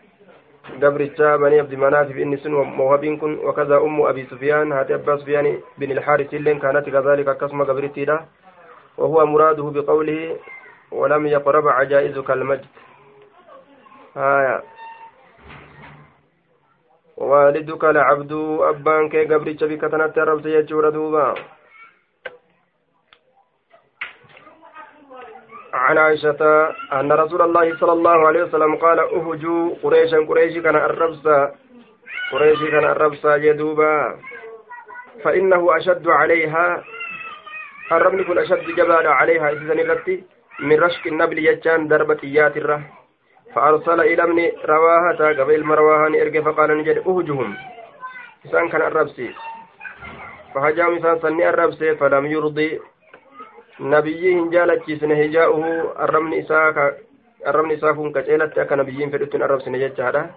قبرتشا 0.82 1.36
بني 1.36 1.60
عبد 1.60 1.74
مناف 1.74 2.06
بن 2.12 2.36
سن 2.36 2.54
وموهبين 2.54 3.16
كن 3.16 3.38
وكذا 3.38 3.76
أم 3.76 4.00
أبي 4.02 4.26
سفيان 4.30 4.72
هاتي 4.72 4.94
أبا 4.94 5.16
سفيان 5.16 5.60
بن 5.78 5.90
الحارث 5.90 6.34
لين 6.34 6.58
كانت 6.58 6.88
كذلك 6.90 7.28
قسم 7.28 7.64
قبرتي 7.64 8.04
له 8.04 8.20
وهو 8.98 9.26
مراده 9.26 9.62
بقوله 9.62 10.36
ولم 10.92 11.26
يقرب 11.26 11.68
عجائزك 11.68 12.30
المجد. 12.30 12.66
آية. 14.16 14.62
والدك 17.16 17.84
لعبد 17.84 18.32
أبان 18.60 19.08
كي 19.08 19.24
قبرتشا 19.24 19.66
بكتنت 19.66 20.18
ربت 20.18 20.46
يجور 20.46 20.90
دوبا 20.90 21.34
عن 25.88 25.98
عائشة 25.98 26.40
أن 26.92 27.12
رسول 27.12 27.42
الله 27.42 27.76
صلى 27.80 27.92
الله 27.92 28.18
عليه 28.28 28.42
وسلم 28.42 28.76
قال 28.76 28.98
أهجوا 29.00 29.74
قريشا 29.82 30.18
قريشي 30.28 30.60
كان 30.60 30.76
الربسا 30.76 31.38
قريشي 32.32 32.66
كان 32.70 32.84
الربسا 32.84 33.36
يدوبا 33.36 33.94
فإنه 35.24 35.76
أشد 35.76 36.08
عليها. 36.08 36.84
الرمل 37.92 38.24
كن 38.24 38.38
أشد 38.38 38.66
جبال 38.76 39.06
عليها 39.06 39.50
إذن 39.50 39.80
الرتي 39.80 40.24
من 40.60 40.76
رشك 40.76 41.06
النبل 41.06 41.38
يجان 41.38 41.88
دربة 41.88 42.20
إيات 42.24 42.56
الره 42.56 42.82
فأرسل 43.54 44.00
إلى 44.00 44.22
ابن 44.22 44.38
رواهة 44.64 45.20
قبل 45.40 45.64
مرواهان 45.64 46.14
إرقى 46.20 46.42
فقال 46.42 46.78
نجد 46.78 46.98
أهجهم. 47.08 47.56
إسان 48.46 48.68
كان 48.68 48.82
الربسي 48.82 49.34
فهجام 50.54 50.96
إسان 50.96 51.18
سني 51.18 51.48
الربسي 51.48 51.96
فلم 51.96 52.26
يرضي. 52.26 52.80
Nabiyyi 53.78 54.34
hin 54.34 54.50
jaalachiisne 54.52 55.22
hijaa'uhu 55.22 55.72
arrabni 56.06 56.38
isaa 56.38 56.90
arrabni 57.46 57.74
isaa 57.74 57.94
kun 57.94 58.12
qaceelatti 58.12 58.60
akka 58.60 58.76
nabiyyiin 58.76 59.10
fedhutti 59.10 59.36
hin 59.36 59.48
arrabsine 59.48 59.78
jechaadha. 59.78 60.28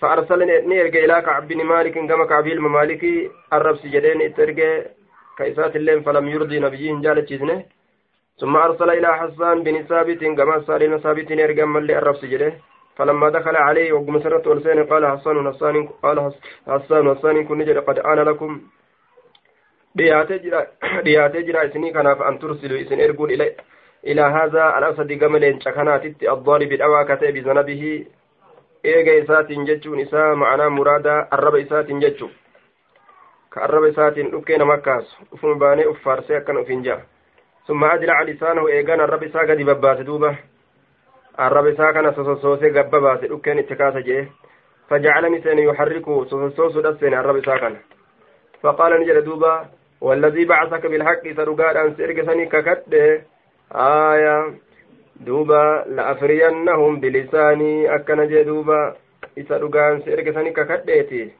فأرسل 0.00 0.68
نيرجع 0.68 1.00
إلى 1.04 1.22
كعب 1.22 1.48
بن 1.48 1.64
مالك 1.64 1.94
كما 1.98 2.24
كعب 2.24 2.46
المالك 2.46 3.30
الربس 3.52 3.86
جدين 3.86 4.22
اترجع 4.22 4.82
كيسات 5.38 5.76
الليل 5.76 6.02
فلم 6.02 6.28
يرضي 6.28 6.58
نبيين 6.58 7.00
جالت 7.00 7.32
جزنه 7.32 7.64
ثم 8.40 8.56
أرسل 8.56 8.90
إلى 8.90 9.16
حسان 9.18 9.62
بن 9.62 9.82
ثابت 9.82 10.24
كما 10.24 10.60
سالم 10.66 10.98
ثابت 10.98 11.32
نيرجع 11.32 11.64
ملي 11.64 11.98
الربس 11.98 12.24
جده 12.24 12.52
فلما 12.96 13.28
دخل 13.28 13.56
عليه 13.56 13.92
وقم 13.92 14.20
سرت 14.22 14.48
قال 14.90 15.06
حسان 15.06 15.52
حسان 15.52 15.88
قال 16.02 16.32
حسان 16.68 17.14
حسان 17.14 17.44
كن 17.44 17.60
قد 17.88 17.98
آن 17.98 18.18
لكم 18.18 18.60
dhiyaatee 19.98 20.38
jira 20.38 20.62
dhiyaatee 21.04 21.42
jira 21.42 21.64
isinii 21.70 21.92
kanaaf 21.92 22.20
an 22.30 22.38
tursilu 22.38 22.80
isin 22.84 23.00
erguun 23.00 23.30
ila 23.30 23.46
ilaa 24.02 24.30
haazaa 24.30 24.72
al-asadi 24.80 25.16
gama 25.16 25.38
leenca 25.38 25.72
kanaatitti 25.72 26.28
addaaribi 26.34 26.80
dhawaa 26.82 27.04
katee 27.04 27.32
bizanabihi 27.32 27.94
eega 28.84 29.14
isaatiin 29.22 29.66
jechuun 29.70 30.00
isaa 30.00 30.34
ma'anaa 30.42 30.70
muraadaa 30.80 31.20
arraba 31.30 31.64
isaatiin 31.66 32.00
jechuun 32.00 32.36
ka 33.50 33.64
arraba 33.68 33.94
isaatiin 33.94 34.30
dhukkee 34.34 34.58
nama 34.58 34.78
kaasu 34.78 35.32
ufuma 35.32 35.54
baanee 35.64 35.86
uf 35.94 36.04
faarsee 36.04 36.36
akkan 36.36 36.62
ufiin 36.64 36.84
jira 36.88 37.00
summa 37.70 37.90
ajlaca 37.94 38.24
lisaanahu 38.26 38.68
eegaan 38.68 39.00
arraba 39.00 39.26
isaa 39.26 39.44
gadi 39.46 39.64
babbaase 39.64 40.04
duuba. 40.06 40.34
Arraba 41.36 41.70
isaa 41.70 41.92
kana 41.92 42.12
sososoosee 42.12 42.70
gabba 42.70 43.00
baase 43.00 43.28
dhukkeen 43.28 43.58
itti 43.62 43.76
kaasa 43.76 44.02
jedhe 44.08 44.24
fajacalani 44.88 45.42
seenu 45.42 45.62
yuxarriku 45.62 46.16
sososoosuu 46.30 46.82
dhasseene 46.82 47.16
arraba 47.16 47.38
isaa 47.38 47.58
kana. 47.58 47.78
Faqaala 48.62 48.98
ni 48.98 49.06
jedhe 49.10 49.22
duuba 49.28 49.52
والذي 50.00 50.44
بعثك 50.44 50.86
بالحق 50.86 51.24
سرقاد 51.36 51.76
أن 51.76 51.94
سرق 51.94 52.24
سني 52.26 52.46
ككد 52.46 52.94
آية. 53.72 54.54
دوبا 55.20 55.84
لأفرينهم 55.86 57.00
بلساني 57.00 57.94
أكن 57.94 58.28
جدوبا 58.28 58.96
سرقان 59.48 60.02
سرق 60.02 60.34
سني 60.34 60.50
ككدتي 60.50 61.30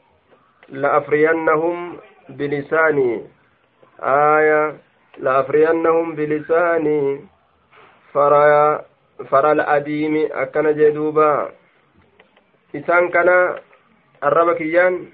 لأفرينهم 0.68 1.96
بلساني. 2.28 3.22
آية. 4.02 4.76
لأفرينهم 5.18 6.14
بلساني. 6.14 7.20
فرا 8.12 8.84
فرا 9.30 9.52
الأديم 9.52 10.28
أكن 10.32 10.74
جدوبا 10.74 11.50
kana 13.10 13.58
arraba 14.20 14.54
kiyyaan 14.54 15.10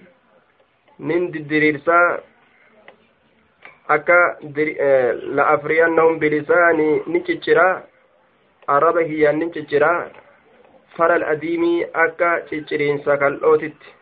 nin 0.99 1.33
diddiriirsaa 1.33 2.21
akka 3.89 4.19
la'afriyannahum 5.39 6.19
bilisaanii 6.21 7.03
ni 7.07 7.21
cicciraa 7.27 7.83
arraba 8.77 9.05
kiyyaan 9.05 9.39
nin 9.39 9.53
cicciraa 9.53 10.11
faral 10.97 11.23
adiimii 11.33 11.85
akka 12.05 12.31
cicciriinsa 12.51 13.17
kal'ootitti 13.23 13.95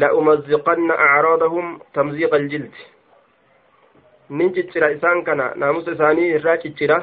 la'umazziqanna 0.00 0.94
acraadahum 1.06 1.78
tamziiqa 1.92 2.36
aljildi 2.36 2.86
nin 4.30 4.54
ciccira 4.54 4.90
isaan 4.96 5.22
kana 5.24 5.52
naamusa 5.56 5.92
isaanii 5.96 6.28
irraa 6.36 6.56
ciccira 6.64 6.98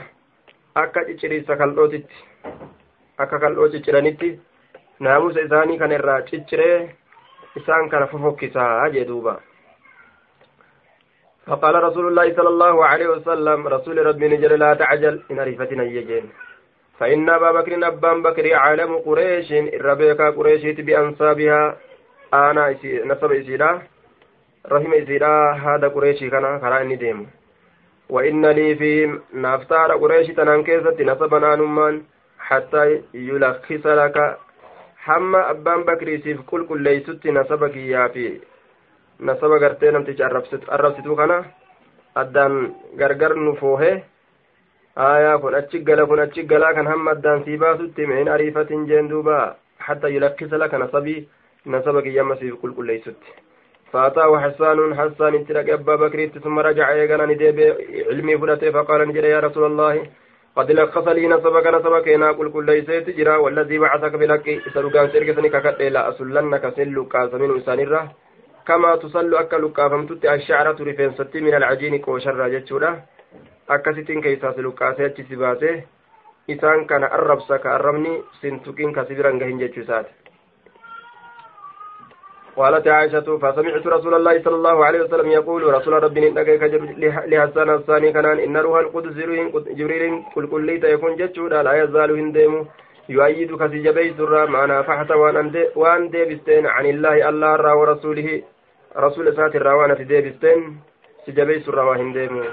akka 0.83 1.05
cicciriinsa 1.09 1.57
kal'ootitti 1.61 2.15
akka 3.25 3.39
kal'oo 3.39 3.67
cicciranitti 3.75 4.29
naamusa 4.99 5.41
isaanii 5.47 5.77
kana 5.77 5.95
irraa 5.99 6.21
cicciree 6.31 6.77
isaan 7.61 7.89
kana 7.89 8.07
fofokkisaa 8.07 8.89
jee 8.95 9.05
duuba 9.11 9.35
فقال 11.47 11.83
رسول 11.83 12.07
الله 12.07 12.35
صلى 12.35 12.49
الله 12.49 12.85
عليه 12.85 13.07
وسلم 13.07 13.67
رسول 13.67 14.05
ربي 14.05 14.27
نجر 14.27 14.55
لا 14.55 14.73
تعجل 14.73 15.21
إن 15.31 15.39
عرفتنا 15.39 15.83
يجين 15.83 16.25
فإن 16.99 17.29
أبا 17.29 17.51
بكر 17.51 17.87
أبان 17.87 18.21
بكر 18.23 18.53
عالم 18.53 18.97
قريش 18.97 19.51
الربيكا 19.51 20.29
قريش 20.29 20.63
بأنصابها 20.87 21.77
أنا 22.33 22.75
نصب 23.05 23.31
إسيرا 23.31 23.81
رحم 24.71 24.93
إسيرا 24.93 25.51
هذا 25.53 25.87
قريش 25.87 26.19
كان 26.19 26.59
كراني 26.59 26.95
ديم. 26.95 27.27
وإن 28.09 28.45
لي 28.45 28.75
في 28.75 29.19
نفتار 29.33 29.91
قريش 29.91 30.27
تنانكيزة 30.27 30.97
نصبنا 30.99 31.55
نمان 31.55 32.03
حتى 32.39 33.01
يلخص 33.13 33.85
لك. 33.85 34.37
hamma 35.07 35.41
abbaan 35.51 35.85
bakriisiif 35.87 36.39
qulqulleeysutti 36.51 37.31
nasaba 37.35 37.69
kiyyaa 37.75 38.07
fi 38.15 38.23
nasaba 39.19 39.59
gartee 39.59 39.91
namticha 39.91 40.29
arrabsituu 40.75 41.15
kana 41.15 41.37
addaan 42.15 42.75
gargar 42.97 43.35
nu 43.35 43.55
foohe 43.55 44.03
aayaa 45.07 45.37
kun 45.41 45.55
achi 45.55 45.79
gala 45.87 46.05
kun 46.05 46.19
achi 46.19 46.43
galaa 46.51 46.73
kan 46.73 46.87
hamma 46.91 47.11
addaan 47.11 47.43
sii 47.45 47.57
baasutti 47.57 48.07
min 48.11 48.29
ariifatin 48.35 48.87
jeen 48.87 49.09
duuba 49.09 49.57
hatta 49.87 50.09
yulakkisa 50.15 50.57
laka 50.57 50.77
nasabii 50.77 51.27
nasaba 51.65 52.01
kiyya 52.01 52.21
amma 52.21 52.35
siif 52.39 52.55
qulqulleeysutti 52.61 53.45
فأتاه 53.91 54.39
حسان 54.39 54.79
حسان 54.99 55.33
اتلقى 55.35 55.73
أبا 55.73 55.95
بكر 55.95 56.19
ثم 56.43 56.59
رجع 56.59 56.91
إيقنا 56.91 57.25
نديب 57.25 57.59
علمي 58.11 58.37
فلته 58.37 58.71
فقال 58.71 59.07
نجد 59.07 59.23
يا 59.23 59.39
رسول 59.39 59.63
الله 59.71 59.93
قد 60.55 60.71
لخص 60.71 61.07
لي 61.07 61.27
نسبك 61.27 61.67
نسبك 61.75 62.07
هنا 62.09 62.31
قل 62.31 62.51
كل 62.51 62.65
ليست 62.65 63.09
جرا 63.17 63.35
والذي 63.37 63.77
بعثك 63.79 64.13
بالحق 64.19 64.47
سلوكان 64.73 65.09
سيركسني 65.11 65.49
ككد 65.49 65.81
لا 65.81 66.09
أسلنك 66.09 66.63
سلو 66.75 67.05
كاسمين 67.05 67.51
إنسان 67.51 67.79
الره 67.79 68.03
كما 68.67 68.95
تصل 68.95 69.35
أكل 69.35 69.69
كافمتت 69.77 70.25
الشعرة 70.25 70.77
رفين 70.81 71.11
ستي 71.13 71.41
من 71.41 71.53
العجين 71.53 71.99
كوشر 71.99 72.47
جتشورا 72.47 72.91
akkasitiin 73.67 74.21
keessaa 74.21 74.53
siluqqaasee 74.53 75.05
achi 75.05 75.23
si 75.29 75.37
baasee 75.39 75.87
isaan 76.47 76.85
kana 76.87 77.07
arrabsa 77.17 77.59
ka 77.59 77.73
arrabni 77.75 78.13
sintuqiin 78.41 78.93
ka 78.93 79.03
sibiran 79.05 79.39
gahin 79.39 79.59
jechuu 79.59 79.83
isaati 79.83 80.13
قالت 82.57 82.87
عائشة 82.87 83.37
فسمعت 83.37 83.87
رسول 83.87 84.13
الله 84.13 84.43
صلى 84.43 84.55
الله 84.55 84.85
عليه 84.85 85.01
وسلم 85.01 85.31
يقول 85.31 85.73
رسول 85.73 86.03
ربي 86.03 86.29
نتقيك 86.29 86.63
لحسان 87.31 87.69
الثاني 87.69 88.11
كنان 88.11 88.39
إن 88.39 88.57
روح 88.57 88.79
القدس 88.79 89.13
جبريل 89.77 90.23
قل 90.51 90.65
لي 90.65 90.77
تيكون 90.77 91.15
جتشودا 91.15 91.63
لا 91.63 91.83
يزال 91.83 92.11
هنديم 92.19 92.65
يؤيدك 93.09 93.61
سجبي 93.67 94.13
سرا 94.17 94.45
معنا 94.45 94.81
فحت 94.81 95.11
وان 95.75 96.09
ديبستين 96.09 96.65
عن 96.65 96.85
الله 96.85 97.29
الله 97.29 97.75
ورسوله. 97.75 98.41
رسول 98.95 99.35
سات 99.35 99.55
الروانة 99.55 99.93
ديبستين 99.93 100.79
سجبي 101.25 101.59
سرا 101.59 101.83
وهنديم 101.83 102.43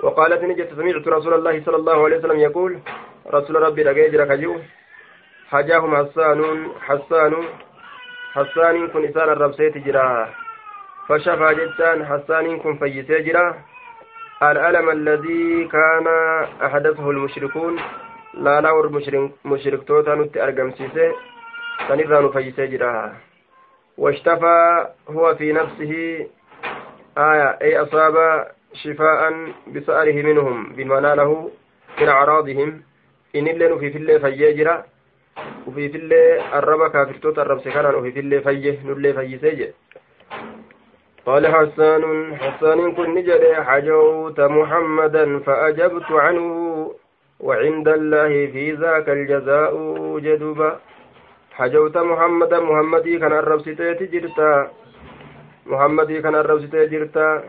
وقالت 0.00 0.42
نجت 0.42 0.70
سمعت 0.74 1.08
رسول 1.08 1.34
الله 1.34 1.62
صلى 1.64 1.76
الله 1.76 2.04
عليه 2.04 2.16
وسلم 2.18 2.40
يقول 2.40 2.78
رسول 3.34 3.62
ربي 3.62 3.82
لقيجر 3.82 4.24
كجو 4.24 4.56
حجاهم 5.50 5.96
حسان 5.96 6.40
حسان 6.80 7.34
حسان 8.34 8.88
كن 8.88 9.04
إسان 9.04 9.28
الربسيت 9.28 9.78
جرا. 9.78 10.28
فشفى 11.08 11.54
جتان 11.54 12.06
حسان 12.06 12.58
كن 12.58 12.78
فيسي 12.78 13.22
جرا. 13.22 13.54
الألم 14.42 14.90
الذي 14.90 15.64
كان 15.64 16.06
أحدثه 16.62 17.10
المشركون 17.10 17.80
لا 18.34 18.60
لا 18.60 18.70
مشرك 19.44 19.82
توتا 19.88 20.14
نت 20.14 20.36
أرقم 20.36 20.70
سيسي 20.70 21.12
سنرى 21.88 22.18
نفيسي 22.24 22.66
جرا. 22.66 23.12
واشتفى 24.00 24.86
هو 25.10 25.34
في 25.34 25.52
نفسه 25.52 25.92
آية 27.18 27.48
أي 27.62 27.78
أصاب 27.82 28.16
شفاء 28.72 29.20
بسأله 29.74 30.16
منهم 30.22 30.72
بما 30.72 31.14
له 31.20 31.50
من 32.00 32.08
أعراضهم. 32.08 32.82
إن 33.36 33.46
اللي 33.48 33.78
في 33.78 33.96
اللي 33.96 34.20
فيجرا 34.20 34.84
ufiifillee 35.68 36.40
arraba 36.52 36.90
kaafirtoota 36.90 37.42
arrabse 37.42 37.70
kanaan 37.70 37.94
ufiifillee 38.00 38.40
fayye 38.46 38.72
nullee 38.84 39.12
fayyisee 39.18 39.56
jedhe 39.60 39.74
قال 41.26 41.46
حسان 41.46 42.04
حسان 42.36 42.92
كن 42.92 43.14
نجد 43.14 43.44
حجوت 43.68 44.40
محمدا 44.40 45.38
فأجبت 45.38 46.10
عنه 46.10 46.46
وعند 47.40 47.88
الله 47.88 48.46
في 48.52 48.72
ذاك 48.72 49.08
الجزاء 49.08 49.74
جدبا. 50.18 50.80
حجوت 51.52 51.96
محمدا 51.96 52.60
محمدي 52.60 53.18
كان 53.18 53.32
الربستي 53.32 54.06
جرتا. 54.12 54.70
محمدي 55.66 56.22
كان 56.22 56.34
الربستي 56.34 56.86
جرتا. 56.86 57.42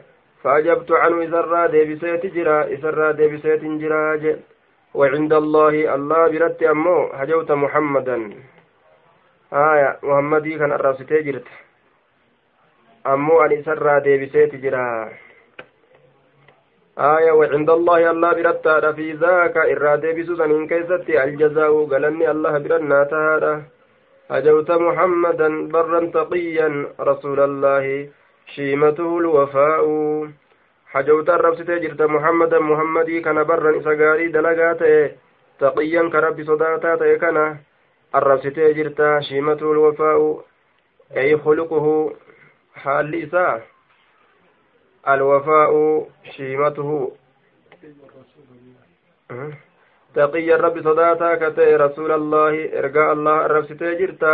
فأجبت 0.44 0.92
عنه 0.92 1.22
إذا 1.22 1.42
را 1.42 1.68
ديبسيت 1.68 2.26
جرا. 2.26 2.64
إذا 2.64 2.90
را 2.90 3.12
ديبسيت 3.12 3.64
جرا 3.82 4.16
جد 4.16 4.40
وعند 4.94 5.34
الله 5.34 5.96
الله 5.96 6.28
برت 6.28 6.64
أمو 6.64 6.98
هجوت 7.14 7.52
محمدا. 7.52 8.18
آية 9.54 10.00
محمدي 10.04 10.58
كان 10.58 10.72
الراسته 10.72 11.20
جرت 11.22 11.48
أمو 13.08 13.42
أن 13.42 13.52
إسرى 13.52 14.00
ديبسيت 14.00 14.56
جرا. 14.56 14.88
آية 16.98 17.32
وعند 17.32 17.70
الله 17.70 18.12
الله 18.12 18.32
برت 18.34 18.68
في 18.96 19.12
ذاك 19.14 19.58
إرى 19.58 19.98
ديبسو 19.98 20.36
سنين 20.36 20.68
كيست 20.68 21.10
الجزاء 21.10 21.86
قالني 21.92 22.32
الله 22.32 22.58
برنا 22.58 23.04
تهادا 23.04 23.54
هجوت 24.32 24.72
محمدا 24.72 25.68
برا 25.68 26.12
تقيا 26.14 26.70
رسول 27.00 27.40
الله 27.40 28.10
شيمته 28.56 29.18
الوفاء 29.20 29.86
hajawta 30.94 31.34
arrabsitee 31.34 31.80
jirta 31.80 32.08
muhammadan 32.08 32.64
muhammadii 32.64 33.22
kana 33.24 33.46
barran 33.46 33.78
isa 33.80 33.96
gaarii 33.96 34.32
dalagaa 34.34 34.76
ta'e 34.76 35.16
taqiyyan 35.60 36.12
ka 36.12 36.22
rabbi 36.26 36.44
sodaataa 36.44 36.98
ta'e 36.98 37.16
kana 37.18 37.44
arrabsitee 38.20 38.74
jirta 38.74 39.22
shiimatuu 39.28 39.74
lwafaa'u 39.78 40.44
ay 41.16 41.32
khuluquhu 41.44 41.94
haalli 42.84 43.22
ka 50.16 51.52
ta'e 51.56 51.78
rasuula 51.84 52.16
allaahi 52.22 52.70
ergaa 52.84 53.12
allah 53.12 53.36
arrabsitee 53.46 53.94
jirta 54.02 54.34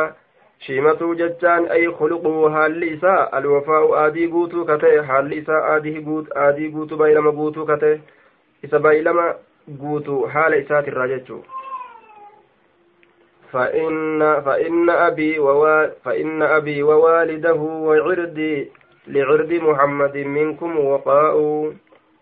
shiimatuu 0.68 1.16
jechaan 1.16 1.68
ay 1.72 1.84
khuluquu 2.00 2.50
haalli 2.56 2.94
isaa 2.94 3.30
alwafaa'u 3.40 3.94
aadii 4.04 4.28
guutuu 4.38 4.66
ka 4.66 4.78
ta'e 4.86 5.04
haalli 5.12 5.44
isaa 5.44 5.62
aadii 5.74 6.72
guutuu 6.78 6.98
baay'ilama 7.04 7.32
guutuu 7.42 7.66
ka 7.66 7.78
ta'e 7.84 8.02
isa 8.63 8.80
baay'ilama 8.80 9.28
guutuu 9.84 10.26
haala 10.34 10.63
isaatirraa 10.66 11.08
jechuu 11.13 11.44
فإن 13.52 14.42
فإن 14.46 14.90
أبي 14.90 15.40
فإن 16.06 16.42
أبي 16.42 16.84
ووالده 16.84 17.54
وعردي 17.88 18.72
لعرض 19.08 19.52
محمد 19.54 20.18
منكم 20.18 20.80
وقاء 20.80 21.36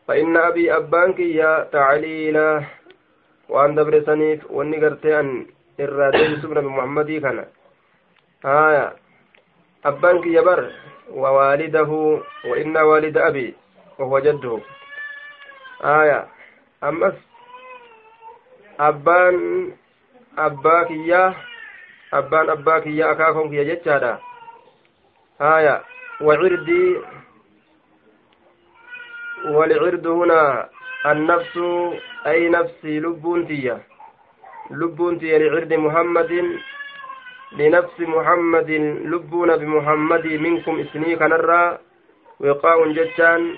فإن 0.08 0.38
أبي 0.38 0.76
أبانك 0.76 1.20
يا 1.20 1.64
تعليلا 1.72 2.62
waan 3.50 3.76
dabresaniif 3.76 4.44
wanni 4.50 4.80
gartee 4.84 5.16
an 5.20 5.30
irraa 5.78 6.12
deebisuuf 6.12 6.52
nabi 6.58 6.68
muhammadii 6.76 7.22
kana 7.22 7.46
haya 8.44 8.86
abbaan 9.84 10.22
kiyya 10.22 10.44
bar 10.44 10.62
wawaalidahu 11.24 12.00
wa 12.50 12.56
inna 12.60 12.86
waalida 12.86 13.26
abi 13.26 13.56
wahuwa 13.98 14.22
jadduhu 14.22 14.62
haya 15.82 16.28
ammas 16.82 17.16
abbaan 18.78 19.38
abbaa 20.36 20.86
kiyyaa 20.86 21.34
abbaan 22.12 22.50
abbaa 22.50 22.80
kiyyaa 22.82 23.12
akaakoon 23.16 23.50
kiyya 23.50 23.66
jechaadha 23.74 24.14
haya 25.40 25.76
وعردي 26.22 26.96
والعرد 29.46 30.08
هنا 30.08 30.70
النفس 31.06 31.58
أي 32.28 32.50
نفسي 32.50 33.00
لبونتية 33.00 33.82
لبونتية 34.72 35.38
لعرد 35.38 35.74
محمد. 35.74 36.32
لنفس 37.52 38.00
محمد 38.00 38.72
لبون 39.12 39.58
بمحمد 39.58 40.28
منكم 40.28 40.80
إسني 40.80 41.16
كنرى. 41.16 41.80
وقاء 42.40 42.92
جتان 42.92 43.58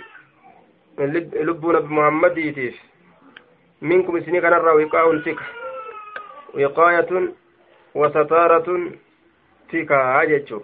لبون 1.48 1.80
بمحمد 1.80 2.36
تيف 2.56 2.78
منكم 3.82 4.18
إسني 4.18 4.42
كنرى 4.42 4.72
وقاء 4.84 5.18
تك 5.18 5.40
وقاية 6.54 7.12
وستارة 7.96 8.92
تكا 9.70 9.96
عجتشو 9.96 10.62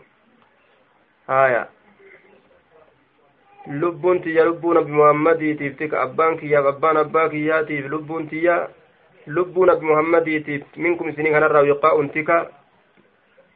آية. 1.29 1.72
Lubbuun 3.67 4.21
tiyya 4.21 4.45
lubbuu 4.45 4.73
nabi 4.73 4.91
muhammadiitiif 4.91 5.77
tika 5.77 6.01
abbaan 6.01 6.37
kiyyaaf 6.39 6.65
abbaan 6.65 6.97
abbaa 6.97 7.29
kiyyaatiif 7.29 7.85
lubbuun 7.93 8.27
tiyya 8.29 8.69
lubbuu 9.27 9.65
nabi 9.65 9.85
muhammadiitiif 9.85 10.63
minkum 10.77 11.09
isinii 11.09 11.31
kanarraa 11.31 11.61
wiqaa'un 11.69 12.09
tika 12.09 12.37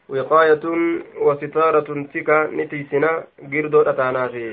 wiqaayatun 0.10 1.04
wasitaaratun 1.28 2.08
tika 2.14 2.48
ni 2.48 2.68
tiisina 2.68 3.10
girdoodha 3.52 3.94
taanaafi 3.94 4.46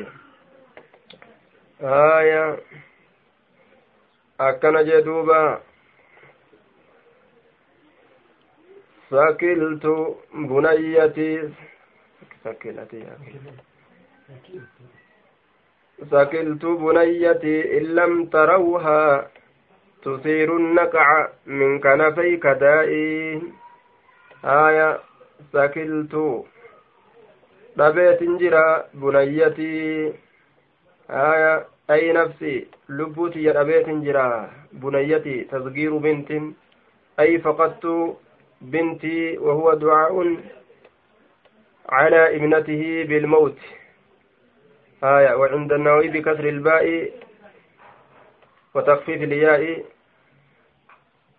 haya 1.81 2.59
akkana 4.39 4.83
jee 4.85 5.03
duuba 5.03 5.61
sakiltu 9.11 9.95
bunayyati 10.49 11.29
sakilati 12.45 13.05
سكلت 16.11 16.65
بنيتي 16.65 17.79
إن 17.79 17.83
لم 17.85 18.25
تروها 18.27 19.31
تثير 20.03 20.57
النقع 20.57 21.29
من 21.47 21.79
كنفيك 21.81 22.47
دائي 22.47 23.43
آية 24.45 24.99
سكلت 25.53 26.45
dhabeet 27.77 28.21
jira 28.39 28.87
bunayyatii 28.95 30.15
haya 31.09 31.67
ay 31.89 32.13
nafsi 32.13 32.69
lubbuu 32.89 33.29
tiyya 33.31 33.53
dhabeet 33.53 33.87
jira 34.05 34.51
bunayyatii 34.73 35.45
tasgiiru 35.51 35.99
bintin 36.01 36.55
ay 37.17 37.39
faqattu 37.39 38.17
bintii 38.61 39.37
wahuwa 39.39 39.77
ducaa'un 39.77 40.39
calaa 41.91 42.31
ibnatihi 42.31 43.05
bilmawti 43.11 43.67
آية 45.05 45.35
وعند 45.35 45.73
النووي 45.73 46.09
بكسر 46.09 46.49
الباء 46.49 47.13
وتخفيف 48.75 49.23
الياء. 49.23 49.85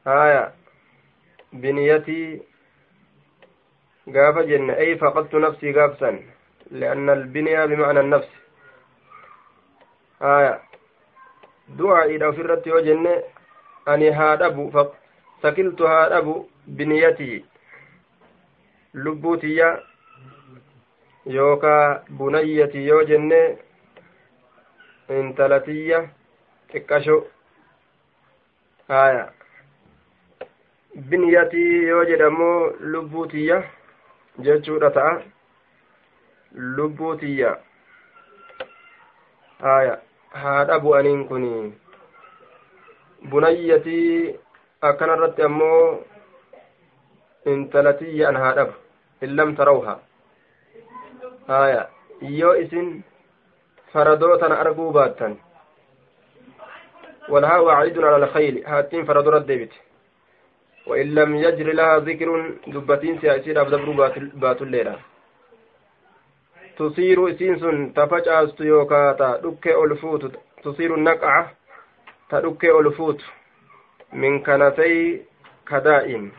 آية 0.08 0.54
بنيتي 1.54 2.41
قاف 4.15 4.38
جن 4.38 4.69
أي 4.69 4.97
فقدت 4.97 5.36
نفسي 5.36 5.73
قافسا 5.73 6.19
لأن 6.71 7.10
البنية 7.10 7.65
بمعنى 7.65 7.99
النفس. 7.99 8.30
آية 10.21 10.62
دعاء 11.69 12.15
إذا 12.15 12.32
فرت 12.32 12.67
وجن 12.67 13.21
أني 13.88 14.12
هادبو 14.12 14.86
سكلت 15.43 15.82
هادبو 15.82 16.47
بنيتي. 16.67 17.45
لبوتي 18.93 19.80
yookaa 21.25 22.01
bunayyati 22.17 22.88
yoo 22.88 23.03
jenne 23.03 23.39
intalatiyya 25.19 25.99
xiqqasho 26.71 27.17
haya 28.88 29.23
binyatii 31.09 31.83
yoo 31.88 32.03
jedhamoo 32.09 32.59
lubbuutiyya 32.93 33.57
jechuudha 34.47 34.89
ta'a 34.97 35.13
lubbuutiyya 36.77 37.51
haya 39.65 39.99
haadha 40.43 40.79
bu'aniin 40.79 41.27
kun 41.27 41.45
bunayyatii 43.29 44.35
akkanarratti 44.81 45.41
ammoo 45.49 46.03
intalatiyya 47.53 48.29
an 48.29 48.35
haadhabu 48.43 48.73
in 49.21 49.35
lam 49.35 49.55
tarawha 49.55 49.99
haya 51.46 51.88
yoo 52.20 52.54
isin 52.64 53.02
faradootana 53.92 54.61
arguu 54.61 54.92
baattan 54.92 55.37
والها 57.30 57.59
وعيد 57.59 57.98
على 57.98 58.16
الخيل 58.24 58.66
هاتين 58.66 59.04
فردور 59.04 59.37
الديبت 59.37 59.72
وإن 60.87 61.14
لم 61.14 61.37
يجر 61.37 61.72
لها 61.72 61.98
ذكر 61.98 62.28
دبتين 62.66 63.20
سياسير 63.20 63.61
أبدبرو 63.61 63.92
بات 64.35 64.62
الليلة 64.62 64.98
تصير 66.78 67.30
إسينس 67.30 67.62
تفجأست 67.96 68.61
يوكاتا 68.61 69.37
دكي 69.44 69.74
ألفوت 69.85 70.33
تصير 70.64 70.94
النقعة 70.94 71.52
تدكي 72.30 72.70
ألفوت 72.70 73.20
من 74.12 74.42
كنتي 74.42 75.22
كدائم 75.68 76.33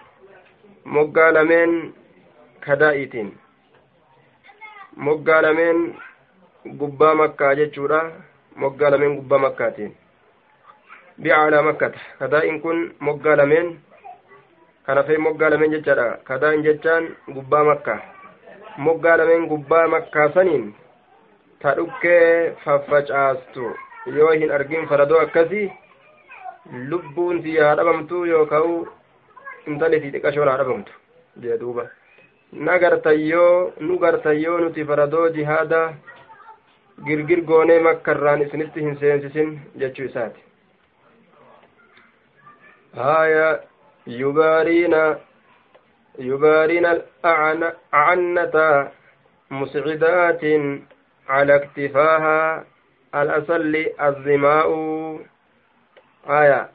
مقالمين 0.86 1.94
كدائتين 2.66 3.38
moggaa 4.97 5.43
lameen 5.43 5.95
gubbaa 6.79 7.15
makkaa 7.15 7.55
jechuudha. 7.55 8.01
Moggaa 8.57 8.91
lameen 8.91 9.17
gubbaa 9.17 9.39
makkaatiin. 9.39 9.97
Bi'aalaa 11.23 11.63
makkata 11.63 11.99
kadaa'in 12.19 12.61
kun 12.61 12.79
moggaa 13.01 13.37
lameen 13.37 13.69
kanafee 14.87 15.19
moggaa 15.19 15.51
lameen 15.51 15.73
jechaadha. 15.75 16.07
Kadaa'in 16.25 16.63
jechaan 16.65 17.09
gubbaa 17.35 17.65
makkaa. 17.65 17.99
Moggaa 18.77 19.17
lameen 19.19 19.47
gubbaa 19.49 19.89
makkaa 19.89 20.29
saniin 20.35 20.75
ta 21.63 21.75
dhukkee 21.77 22.57
faffacaastu. 22.65 23.77
Yoo 24.17 24.31
hin 24.33 24.53
argin 24.53 24.89
faradoo 24.89 25.21
akkasii 25.21 25.73
lubbuun 26.89 27.43
si 27.43 27.57
haa 27.59 27.77
dhabamtu 27.77 28.25
yookaan 28.25 28.87
intalli 29.67 30.01
si 30.01 30.11
xiqqashoon 30.13 30.49
haa 30.49 30.59
dhabamtu. 30.65 30.93
Jee 31.43 31.59
duuba. 31.61 31.85
Na 32.65 32.79
gartayyoo 32.79 33.73
nu 33.81 33.99
gartayyoo 33.99 34.59
nuti 34.65 34.85
faradoo 34.91 35.29
jihaada 35.37 35.81
girgir 37.07 37.41
goonee 37.51 37.79
makkarraan 37.87 38.43
isinitti 38.43 38.81
hin 38.89 38.97
seensisin 39.01 39.55
jechuu 39.83 40.05
isaati 40.11 40.41
haya 42.97 43.49
yubaariina 44.07 45.03
yubaariina 46.19 46.93
acannata 47.23 48.91
muscidaatin 49.51 50.69
على 51.29 51.57
اكتفاها 51.57 52.65
الأصل 53.15 53.75
الظماء 54.01 54.69
آية 56.29 56.71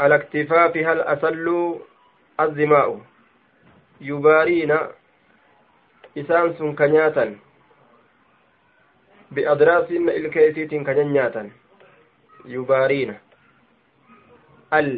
على 0.00 0.14
اكتفافها 0.14 0.92
الأصل 0.92 1.46
الظماء 2.40 3.00
ilkee 10.12 10.46
isiitiin 10.48 10.84
ka 10.84 10.94
nyaatan 10.94 11.52
yubaariina 12.44 13.14
al 14.70 14.88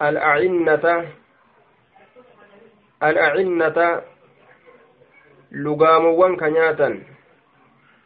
al'acinnata 0.00 0.94
al'acinnata 3.00 4.02
lugaamowwan 5.50 6.36
ka 6.36 6.50
nyaatan 6.50 7.06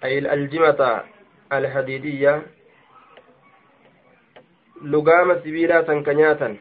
ay 0.02 0.20
aljimata 0.28 1.04
alhadiidiyya 1.50 2.42
lugaama 4.82 5.40
sibiilaa 5.42 5.86
san 5.86 6.04
ka 6.04 6.12
nyaatan 6.14 6.60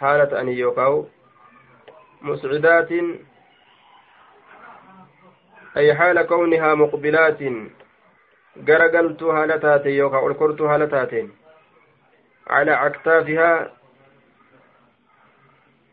haala 0.00 0.26
ta'anii 0.26 0.58
yookaawu 0.58 1.10
مسعدات 2.22 2.90
أي 5.76 5.94
حال 5.94 6.22
كونها 6.22 6.74
مقبلات 6.74 7.42
yookaan 8.58 10.24
ol 10.24 10.34
kortuu 10.34 10.66
haala 10.66 10.86
taateen 10.86 11.28
على 12.48 12.72
أكتافها 12.86 13.72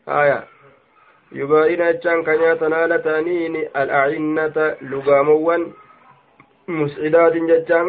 آية. 0.08 0.44
يبارين 1.32 1.80
أجان 1.82 2.24
كنياتا 2.24 2.68
نالتانين 2.68 3.56
الأعنة 3.56 4.76
لقاموان. 4.82 5.72
مسعدات 6.68 7.32
جتان 7.32 7.86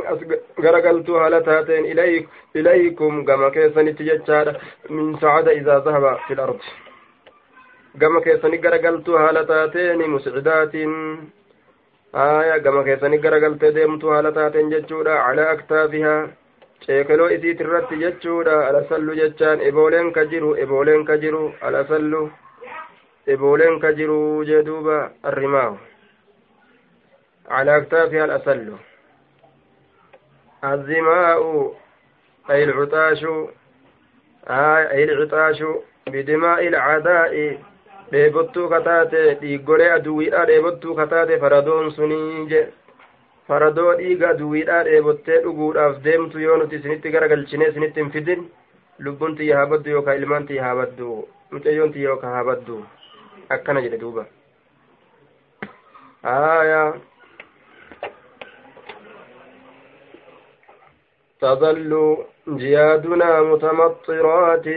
غرقلت 0.59 1.09
على 1.09 1.41
تاتين 1.41 1.85
إليك 1.85 2.29
إليكم 2.55 3.25
كما 3.25 3.49
كيسن 3.49 3.95
تجتار 3.95 4.61
من 4.89 5.19
سعد 5.19 5.47
إذا 5.47 5.79
ذهب 5.79 6.17
في 6.27 6.33
الأرض. 6.33 6.59
كما 8.01 8.19
كيسن 8.19 8.53
غرقلت 8.63 9.09
على 9.09 9.45
تاتين 9.45 10.09
مسعدات 10.09 10.75
آية 12.15 12.57
كما 12.57 12.83
كيسن 12.83 13.13
غرقلت 13.23 13.65
ديمت 13.65 14.05
على 14.05 14.31
تاتين 14.31 14.69
جتورا 14.69 15.13
على 15.13 15.51
أكتافها 15.51 16.29
ceekaloo 16.85 17.33
isiit 17.35 17.59
irratti 17.59 17.97
jechuudha. 18.03 18.67
Alasallu 18.69 19.15
jechaan 19.19 19.59
ebooleen 19.69 20.13
ka 20.13 20.25
jiru 20.31 20.49
ebooleen 20.63 21.05
ka 21.09 21.17
jiru 21.17 21.43
alasallu 21.67 22.21
ebooleen 23.33 23.79
ka 23.81 23.89
jiru 23.97 24.45
jee 24.45 24.61
duuba 24.67 24.97
arrimaahu 25.23 25.77
على 27.49 27.77
أكتافها 27.77 28.25
الأسل 28.25 28.73
الزماء 30.63 31.73
أي 32.49 32.63
العطاش 32.63 33.25
أي 34.49 35.03
العطاش 35.03 35.63
بدماء 36.07 36.67
العداء 36.67 37.57
dheebottuu 38.11 38.67
kataate 38.73 39.21
dhiiggolee 39.41 39.89
aduwwiidhaa 39.97 40.45
dheebottuu 40.51 40.95
kataate 40.99 41.39
faradoon 41.43 41.89
sunii 41.97 42.45
je 42.51 42.61
faradoo 43.49 43.91
dhiiga 44.01 44.29
aduwwiidhaa 44.35 44.83
dheebottee 44.89 45.39
dhuguudhaaf 45.47 45.99
deemtu 46.05 46.39
yoo 46.45 46.57
nuti 46.61 46.75
isinitti 46.81 47.11
garagalchine 47.15 47.67
isinitti 47.73 47.99
hin 48.03 48.11
fidin 48.15 48.47
lubbuun 49.07 49.35
tiyya 49.41 49.57
haa 49.59 49.69
baddu 49.73 49.89
yookaan 49.95 50.17
ilmaan 50.23 50.47
tiyya 50.51 50.63
haa 50.67 50.75
baddu 50.81 51.11
mucayyoon 51.51 51.93
tiyya 51.97 52.09
yookaan 52.13 52.33
haa 52.37 52.47
baddu 52.51 52.79
akkana 53.57 53.81
jedhe 53.87 54.01
duuba 54.05 54.25
aayaa 56.37 56.89
تظل 61.41 61.91
جيادنا 62.61 63.41
متمطرات 63.41 64.67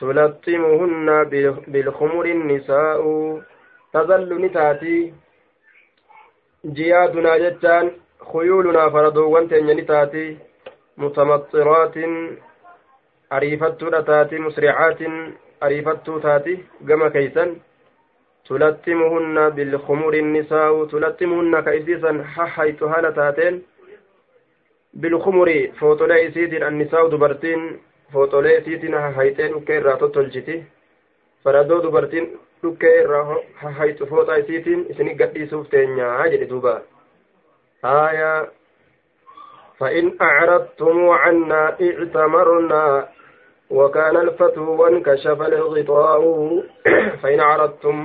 تلطمهن 0.00 1.08
بالخمر 1.72 2.24
النساء. 2.24 3.02
تظل 3.92 4.30
نتاتي 4.42 5.14
جيادنا 6.66 7.32
جتان. 7.38 7.90
خيولنا 8.32 8.90
فردوان 8.90 9.48
تنيا 9.48 9.74
نتاتي 9.74 10.36
متمطرات. 10.96 11.96
أريفتو 13.32 13.86
تاتي 14.08 14.38
مسرعات. 14.38 15.00
أريفتو 15.62 16.18
تاتي. 16.18 16.54
قم 16.88 17.08
كيسا 17.08 17.44
تلطمهن 18.46 19.36
بالخمر 19.56 20.14
النساء. 20.14 20.84
تلطمهن 20.84 21.60
كيسيسا 21.60 22.12
ححيت 22.34 22.82
هالة 22.82 23.10
تاتين 23.10 23.56
bilkumuri 25.00 25.72
footolee 25.78 26.22
isiitiin 26.26 26.66
annisaa'u 26.66 27.10
dubartiin 27.10 27.80
footolee 28.12 28.56
isiitiin 28.58 28.94
hahayxee 29.06 29.48
dhukkee 29.52 29.76
irraa 29.80 29.96
tottolchiti 30.04 30.56
faradoo 31.44 31.82
dubartiin 31.82 32.30
dhukkee 32.62 32.94
irraa 33.02 33.36
hahayxu 33.62 34.06
fooxaa 34.12 34.36
isiitiin 34.44 34.86
isini 34.94 35.14
gadhiisuuf 35.20 35.68
teenyaa 35.74 36.26
jedhe 36.32 36.48
duuba 36.54 36.80
aayaa 37.82 38.40
فإن 39.80 40.06
أعرضتم 40.22 41.08
عنا 41.08 41.62
اعتمرنا 41.88 43.08
وكان 43.70 44.16
الفتو 44.16 44.64
وانكشف 44.80 45.42
الغطاء 45.42 46.22
فإن 47.22 47.40
عرضتم 47.40 47.96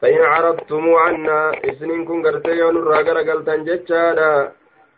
فإن 0.00 0.20
عرضتم 0.32 0.94
عنا 0.94 1.38
إسنين 1.70 2.04
كن 2.04 2.18
قرتيون 2.26 2.76
الراقر 2.76 3.16
قلتن 3.30 3.64
جتشادا 3.64 4.52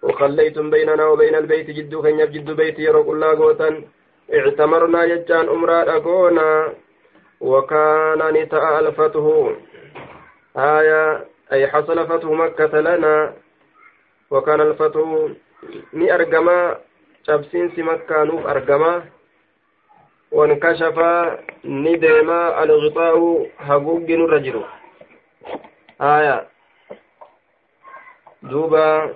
وخليتم 0.05 0.71
بيننا 0.71 1.05
وبين 1.07 1.35
البيت 1.35 1.71
جدو 1.71 2.03
كن 2.03 2.21
جد 2.35 2.51
بيت 2.51 2.79
يرق 2.79 3.09
الله 3.11 3.31
قوتا. 3.41 3.71
اعتمرنا 4.35 5.01
ججان 5.11 5.49
أمرا 5.49 5.97
أكونا. 5.97 6.49
وكان 7.41 8.21
نتاء 8.37 8.79
الفتح. 8.81 9.25
آية 10.57 11.03
أي 11.53 11.63
حصل 11.73 11.99
فتح 12.09 12.29
مكة 12.43 12.73
لنا. 12.81 13.17
وكان 14.31 14.61
الفتح 14.61 15.07
ni 15.93 16.11
argama 16.11 16.77
cabsiinsi 17.27 17.83
makkaanuuf 17.83 18.47
argama 18.47 19.03
wankashafa 20.33 21.39
ni 21.65 21.97
deema 21.97 22.57
alghixaa'u 22.57 23.49
haguuggi 23.67 24.17
nurra 24.17 24.39
jiru 24.39 24.65
aya 25.99 26.47
duuba 28.43 29.09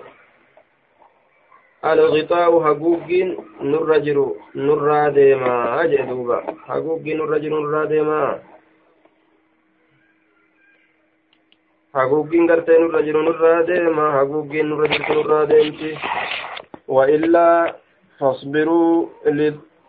haguuggiin 1.81 3.29
nurra 3.61 3.99
jiru 3.99 4.25
nurraa 4.55 5.09
deemaa 5.15 5.87
jee 5.87 6.05
duuba 6.09 6.43
haguuggiin 6.67 7.17
nurra 7.17 7.39
jiru 7.39 7.61
nurraa 7.61 7.85
deemaa 7.85 8.31
haguuggiin 11.93 12.47
gartee 12.47 12.79
nurra 12.79 13.01
jiru 13.01 13.21
nurraa 13.23 13.63
deema 13.63 14.11
haguuggiin 14.17 14.67
nurra 14.69 14.87
jirtu 14.87 15.13
nurraa 15.13 15.45
deemti 15.45 15.91
وإلا 16.89 17.75
فاصبروا 18.19 19.05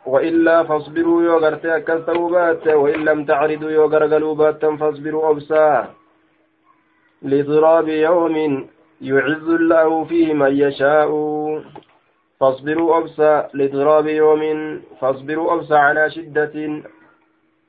وإلا 0.06 0.62
فاصبروا 0.62 1.22
يو 1.22 1.38
أكستوا 1.64 2.30
بات 2.30 2.68
وإن 2.68 3.04
لم 3.04 3.24
تعرضوا 3.24 3.70
يو 3.70 3.84
غرغلوا 3.84 4.34
باتا 4.34 4.76
فاصبروا 4.76 5.30
أبسا 5.30 5.94
لضراب 7.22 7.88
يوم 7.88 8.66
يعز 9.00 9.48
الله 9.60 10.04
فيه 10.04 10.34
من 10.34 10.52
يشاء 10.56 11.08
فاصبروا 12.40 12.98
أبسا 12.98 13.48
لضراب 13.54 14.06
يوم 14.06 14.42
فاصبروا 15.00 15.54
أبسا 15.54 15.74
على 15.74 16.10
شدة 16.10 16.82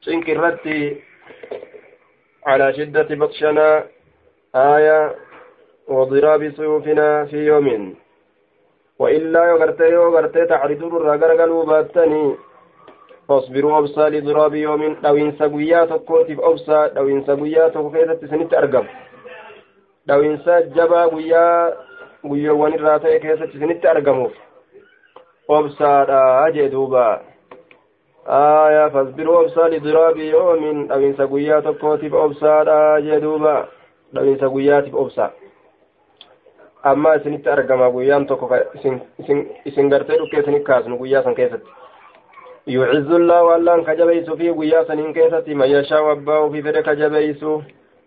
شنكرتي 0.01 1.01
على 2.45 2.73
شدة 2.73 3.07
بطشنا 3.10 3.84
آية 4.55 5.15
وضراب 5.88 6.51
سيوفنا 6.55 7.25
في 7.25 7.38
يوم. 7.45 7.95
وإلا 8.99 9.45
يغرتي 9.45 9.84
يغرتي 9.84 10.45
تعرضوا 10.45 10.99
الرقرقلوا 10.99 11.65
باتني. 11.65 12.36
فاصبروا 13.27 13.79
أبسا 13.79 14.10
لضراب 14.10 14.55
يوم. 14.55 14.97
لو 15.03 15.17
إنسا 15.17 15.45
قويا 15.45 15.86
تقوتي 15.86 16.38
أبسا 16.39 16.91
لو 16.95 17.10
إنسا 17.10 17.34
قويا 17.34 17.67
تقوتي 17.67 18.27
سنت 18.27 18.53
أرقم 18.53 18.86
لو 20.07 20.21
إنسا 20.21 20.60
جبا 20.60 21.01
قويا 21.05 21.73
guyyoowwan 22.23 22.75
irraa 22.77 22.99
ta'e 23.01 23.19
keessatti 23.19 23.57
isinitti 23.57 23.88
argamuuf 23.89 24.34
obsaadha 25.58 26.22
jee 26.56 26.70
duuba 26.74 27.06
aya 28.40 28.90
fasbiruu 28.94 29.36
obsaa 29.44 29.68
lidiraabi 29.74 30.30
yoomin 30.30 30.88
dhawinsa 30.88 31.28
guyyaa 31.28 31.62
tokkootiif 31.68 32.14
obsaadha 32.24 32.80
jee 33.08 33.22
duuba 33.22 33.56
dhawinsa 34.16 34.50
guyyaatiif 34.56 34.96
obsa 35.04 35.30
amma 36.84 37.16
isinitti 37.16 37.50
argama 37.50 37.92
guyyaan 37.92 38.26
tokko 38.28 38.50
isin 39.66 39.90
gartee 39.90 40.18
dhukkee 40.18 40.44
isinit 40.44 40.64
kaasnu 40.64 40.98
guyyaa 40.98 41.24
san 41.24 41.36
keessatti 41.36 41.70
يعز 42.68 43.12
الله 43.12 43.56
أن 43.56 43.84
كجبيس 43.84 44.30
في 44.30 44.50
قياسا 44.50 44.94
إن 44.94 45.14
كيست 45.14 45.50
من 45.50 45.68
يشاء 45.68 46.12
وباه 46.12 46.50
في 46.50 46.62
فدك 46.62 46.90
جبيس 46.90 47.46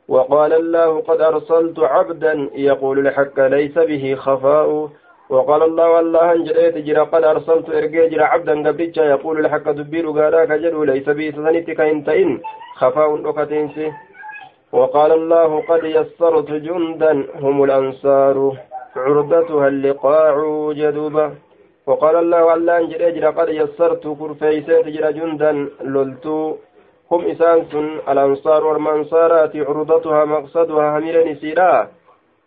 وقال 0.09 0.53
الله 0.53 1.01
قد 1.01 1.21
أرسلت 1.21 1.79
عبدا 1.79 2.51
يقول 2.55 3.07
الحق 3.07 3.41
ليس 3.41 3.79
به 3.79 4.15
خفاء 4.15 4.89
وقال 5.31 5.63
الله 5.63 5.91
والله 5.91 6.33
انجليت 6.33 6.77
جرى 6.79 7.01
قد 7.13 7.25
أرسلت 7.25 7.71
إرقي 7.71 8.09
جرى 8.09 8.23
عبدا 8.23 8.69
قبلتش 8.69 8.97
يقول 8.99 9.41
الحق 9.41 9.71
دبير 9.71 10.11
قالاك 10.11 10.51
جلو 10.53 10.85
ليس 10.85 11.09
بي 11.09 11.33
سنتك 11.33 11.81
إنتئن 11.81 12.41
خفاء 12.75 13.31
أكتنسي 13.31 13.93
وقال 14.73 15.13
الله 15.13 15.51
قد 15.69 15.85
يسرت 15.85 16.51
جندا 16.51 17.13
هم 17.43 17.65
الأنصار 17.65 18.37
عردتها 18.97 19.69
اللقاع 19.69 20.35
جدوبة 20.81 21.27
وقال 21.87 22.17
الله 22.17 22.45
والله 22.45 22.79
انجلي 22.79 23.11
جرى 23.13 23.27
قد 23.39 23.49
يسرت 23.49 24.05
كرفيسات 24.21 24.85
جرى 24.95 25.13
جندا 25.13 25.53
للتو. 25.93 26.57
هم 27.13 27.25
إسانس 27.33 27.75
الأنصار 28.09 28.67
والمنصارات 28.67 29.57
عرضتها 29.57 30.25
مقصدها 30.25 30.99
همير 30.99 31.17
نسيرا 31.33 31.89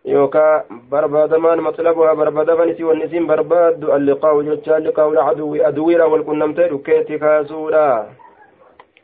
يوكا 0.07 0.63
بربادمان 0.91 1.57
مطلبها 1.61 2.13
بربادمان 2.13 2.75
سوى 2.77 2.93
النسيم 2.93 3.27
برباد 3.27 3.83
اللقاء 3.83 4.41
جتشا 4.41 4.79
لقاء 4.79 5.09
العدو 5.09 5.55
أدويرا 5.55 6.05
والكنمتين 6.05 6.77
كيتي 6.77 7.17
كاسورا. 7.17 8.09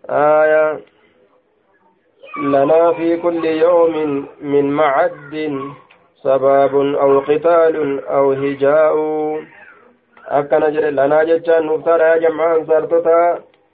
آية. 0.09 0.79
لنا 2.43 2.93
في 2.93 3.17
كل 3.17 3.45
يوم 3.45 4.25
من 4.41 4.65
معد 4.71 5.33
سباب 6.23 6.75
أو 6.75 7.19
قتال 7.19 7.75
أو 8.07 8.31
هجاء. 8.31 8.95
akkana 10.39 10.71
jedhe 10.71 10.91
lanaa 10.91 11.25
jechaan 11.25 11.65
nuuftaadha 11.67 12.05
yaa 12.11 12.19
jam'aa 12.25 12.53
ansaartota 12.57 13.17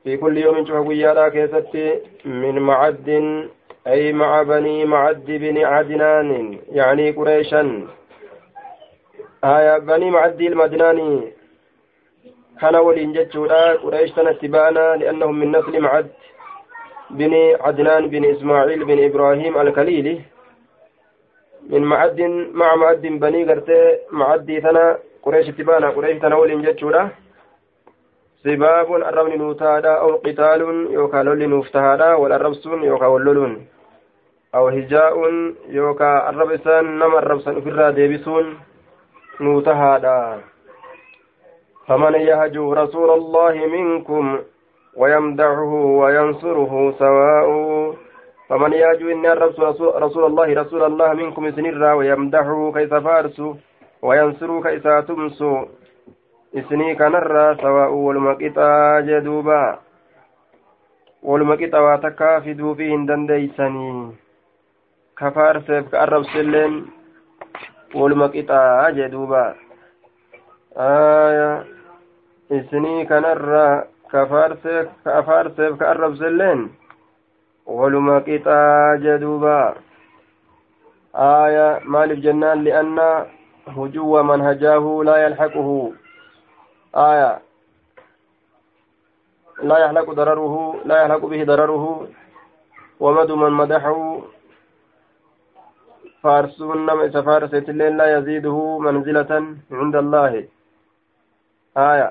في 0.03 0.17
كل 0.17 0.37
يوم 0.37 0.65
شوف 0.65 0.87
قيالا 0.87 1.29
كيستي 1.29 1.99
من 2.25 2.59
معد 2.59 3.09
أي 3.89 4.13
مع 4.13 4.43
بني 4.43 4.85
معد 4.85 5.25
بن 5.25 5.57
عدنان 5.65 6.59
يعني 6.71 7.11
قريشا. 7.11 7.87
آية 9.43 9.77
بني 9.77 10.11
معد 10.11 10.41
المدناني. 10.41 11.33
كان 12.61 12.75
ولين 12.75 13.13
جتشودا 13.13 13.73
قريش 13.73 14.11
تنتبانا 14.11 14.95
لأنهم 14.95 15.39
من 15.39 15.51
نسل 15.51 15.79
معد 15.81 16.09
بن 17.09 17.33
عدنان 17.61 18.07
بن 18.07 18.25
إسماعيل 18.25 18.85
بن 18.85 19.03
إبراهيم 19.03 19.57
الكليلي 19.61 20.21
من 21.69 21.81
معد 21.81 22.21
مع 22.53 22.75
معد 22.75 23.01
بني 23.01 23.43
قرتي 23.49 23.97
معدي 24.11 24.61
ثنا 24.61 24.97
قريش 25.23 25.47
تبانا. 25.47 25.89
قريش 25.89 26.17
ثنا 26.17 26.35
ولين 26.35 26.61
جتشودا 26.61 27.09
سباب 28.43 28.95
الرمل 28.95 29.37
نوتادا 29.37 29.93
أو 30.03 30.15
قتال 30.15 30.61
يوكا 30.91 31.17
لولي 31.17 31.47
نوفتهادا 31.47 32.13
والأربسون 32.13 32.83
يوكا 32.83 33.05
واللولون. 33.05 33.67
أو 34.55 34.67
هجاء 34.67 35.13
يوكا 35.69 36.29
الربسان 36.29 36.85
نما 36.99 37.19
الربسان 37.19 37.61
في 37.61 37.69
الراديبسون 37.69 38.57
نوتهادا. 39.41 40.39
فمن 41.87 42.13
يهجو 42.13 42.73
رسول 42.73 43.09
الله 43.09 43.53
منكم 43.53 44.39
ويمدحه 44.95 45.73
وينصره 46.01 46.93
سواء. 46.99 47.49
فمن 48.49 48.73
يهجو 48.73 49.11
إن 49.11 49.25
الرسول 49.25 50.01
رسول 50.01 50.25
الله 50.25 50.61
رسول 50.61 50.83
الله 50.83 51.13
منكم 51.13 51.51
سنرا 51.51 51.93
ويمدحه 51.93 52.71
كيف 52.71 52.93
فارسوا 52.93 53.53
وينصره 54.01 54.61
كيف 54.61 54.87
تمسوا 54.87 55.65
isinii 56.53 56.95
kanarraa 56.95 57.55
sawaa'u 57.61 58.05
waluma 58.05 58.35
qixaa 58.35 59.01
jee 59.05 59.21
duuba 59.21 59.77
waluma 61.23 61.57
qixa 61.57 61.81
waa 61.81 62.01
dandeeysanii 65.19 65.89
ka 65.91 65.99
arrabsilleen 66.01 66.73
waluma 67.93 68.29
qixaa 68.29 68.91
jee 68.97 69.09
duuba 69.11 69.55
aya 70.75 71.63
isinii 72.49 73.05
kanarraa 73.05 73.83
ka 74.11 74.25
faarseef 74.25 75.77
ka 75.79 75.89
arrabsilleen 75.91 76.69
waluma 77.67 78.21
qixaa 78.21 78.97
jee 79.03 79.17
duuba 79.19 79.75
aya 81.13 81.79
maaliif 81.85 82.23
jennaan 82.23 82.63
li'anna 82.63 83.25
hujuwa 83.75 84.23
man 84.23 84.41
hajaahu 84.41 85.03
laa 85.03 85.19
yalhaquhu 85.25 85.95
آية 86.95 87.41
لا 89.63 89.77
يحلق 89.77 90.09
ضرره 90.09 90.75
لا 90.85 91.01
يحلق 91.01 91.25
به 91.25 91.43
ضرره 91.43 92.07
ومد 92.99 93.31
من 93.31 93.51
مدحه 93.51 94.21
فارسون 96.23 96.85
نم 96.85 96.99
سفارسة 97.15 97.65
الليل 97.73 97.97
لا 97.97 98.17
يزيده 98.17 98.57
منزلة 98.79 99.31
عند 99.71 99.95
الله. 99.95 100.33
آية. 101.77 102.09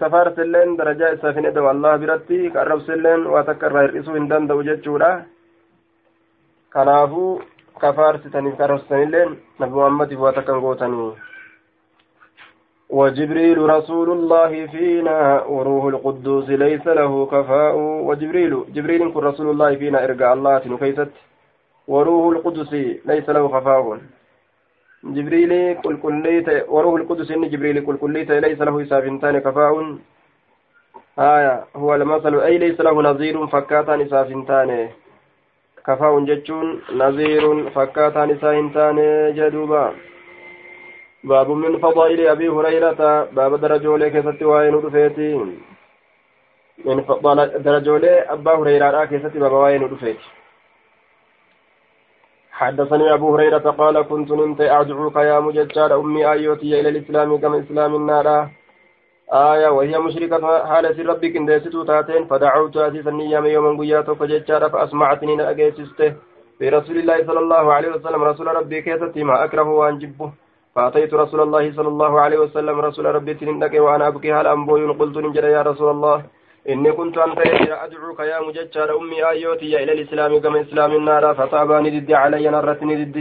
سفارة 0.00 0.36
الليل 0.46 0.76
درجة 0.76 1.14
سافنة 1.22 1.50
دو 1.56 1.70
الله 1.70 1.96
برتي 1.96 2.50
كأرب 2.50 2.80
سلين 2.88 3.26
وتكرر 3.26 3.84
الرئيسو 3.84 4.12
هندان 4.16 4.46
دو 4.46 4.62
جتشورا 4.62 5.10
كنافو 6.74 7.38
كفارسة 7.82 8.34
كرسن 8.58 9.02
الليل 9.06 9.30
نبي 9.60 9.74
محمد 9.76 10.12
واتكن 10.14 10.52
غوتني 10.64 11.12
وجبريل 12.98 13.58
رسول 13.76 14.08
الله 14.16 14.52
فينا 14.66 15.18
وروح 15.54 15.84
القدوس 15.84 16.48
ليس 16.48 16.86
له 16.86 17.12
كفاء. 17.26 17.74
وجبريل 18.08 18.52
جبريل 18.74 19.12
كن 19.12 19.20
رسول 19.20 19.46
الله 19.50 19.70
فينا 19.80 20.04
ارجع 20.04 20.32
الله 20.32 20.62
نكيست 20.66 21.10
وروح 21.92 22.24
القدس 22.36 22.72
ليس 23.10 23.26
له 23.36 23.44
خفاء. 23.54 23.84
جبريل 25.16 25.52
كل 25.84 25.96
كليت 26.04 26.48
وروح 26.68 26.94
القدس 27.00 27.30
إن 27.30 27.44
جبريل 27.52 27.76
كل 27.86 27.96
كليت 27.96 28.30
ليس 28.30 28.60
له 28.60 28.84
سافنتان 28.84 29.38
كفاء 29.38 29.74
آية 31.18 31.64
هو 31.76 31.94
المثل 31.94 32.34
أي 32.40 32.58
ليس 32.58 32.80
له 32.80 33.02
نظير 33.02 33.46
فكاتان 33.46 34.08
سافنتان 34.08 34.70
كفاء 35.86 36.12
جتشون 36.28 36.66
نظير 37.02 37.70
فكاتان 37.70 38.38
سافنتان 38.42 38.98
جدوبا. 39.36 39.84
باب 41.24 41.50
من 41.50 41.78
فضائل 41.78 42.20
أبي 42.26 42.48
هريرة 42.48 43.00
باب 43.36 43.60
درجولي 43.60 44.10
كيست 44.10 44.42
وين 44.42 44.74
رفيتي 44.74 45.34
من 46.84 46.96
درجولي 47.66 48.14
أبا 48.34 48.52
هريرة 48.58 49.04
كيست 49.04 49.36
باب 49.36 49.52
وين 49.52 49.82
حدثني 52.52 53.14
أبو 53.14 53.34
هريرة 53.34 53.66
قال 53.80 54.02
كنت 54.02 54.30
نمت 54.30 54.60
أدعوك 54.60 55.16
يا 55.16 55.40
مججار 55.40 56.00
أمي 56.00 56.22
أيوتي 56.32 56.80
إلى 56.80 56.88
الإسلام 56.88 57.36
كما 57.42 57.58
إسلام 57.60 57.94
النار. 57.94 58.26
آية 59.32 59.68
وهي 59.68 59.98
مشركة 59.98 60.64
حالة 60.70 60.96
ربك 61.10 61.36
إن 61.36 61.46
ديستو 61.46 61.82
تاتين 61.88 62.24
فدعوت 62.30 62.76
أسيسا 62.76 63.10
نيام 63.10 63.46
يوما 63.46 63.70
قياتو 63.80 64.14
فججار 64.14 64.62
فأسمعتني 64.72 65.36
نأجيسسته 65.36 66.10
في 66.58 66.68
رسول 66.68 66.96
الله 66.98 67.18
صلى 67.28 67.40
الله 67.44 67.64
عليه 67.72 67.90
وسلم 67.94 68.22
رسول 68.22 68.46
ربي 68.46 68.82
كيستي 68.82 69.24
ما 69.24 69.44
أكره 69.44 69.68
وأنجبه 69.78 70.30
فأتيت 70.74 71.14
رسول 71.14 71.40
الله 71.40 71.64
صلى 71.76 71.88
الله 71.88 72.20
عليه 72.20 72.38
وسلم 72.38 72.76
رسول 72.80 73.04
ربي 73.16 73.34
تنندك 73.34 73.74
وأنا 73.74 74.08
أبكي 74.08 74.32
هل 74.32 74.46
أنبوي؟ 74.46 74.86
قلت 75.00 75.16
نجد 75.16 75.44
يا 75.44 75.62
رسول 75.62 75.90
الله. 75.90 76.16
إني 76.68 76.92
كنت 76.92 77.18
أنت 77.18 77.38
أدعوك 77.84 78.20
يا 78.20 78.40
مججر 78.40 78.88
أمي 78.98 79.18
آيوتي 79.30 79.82
إلى 79.82 79.92
الإسلام 79.92 80.40
كما 80.40 80.60
إسلام 80.60 80.90
النار 80.96 81.34
فطاباني 81.34 82.00
ضد 82.00 82.12
علي 82.12 82.48
نرتني 82.48 82.94
ضد 83.04 83.16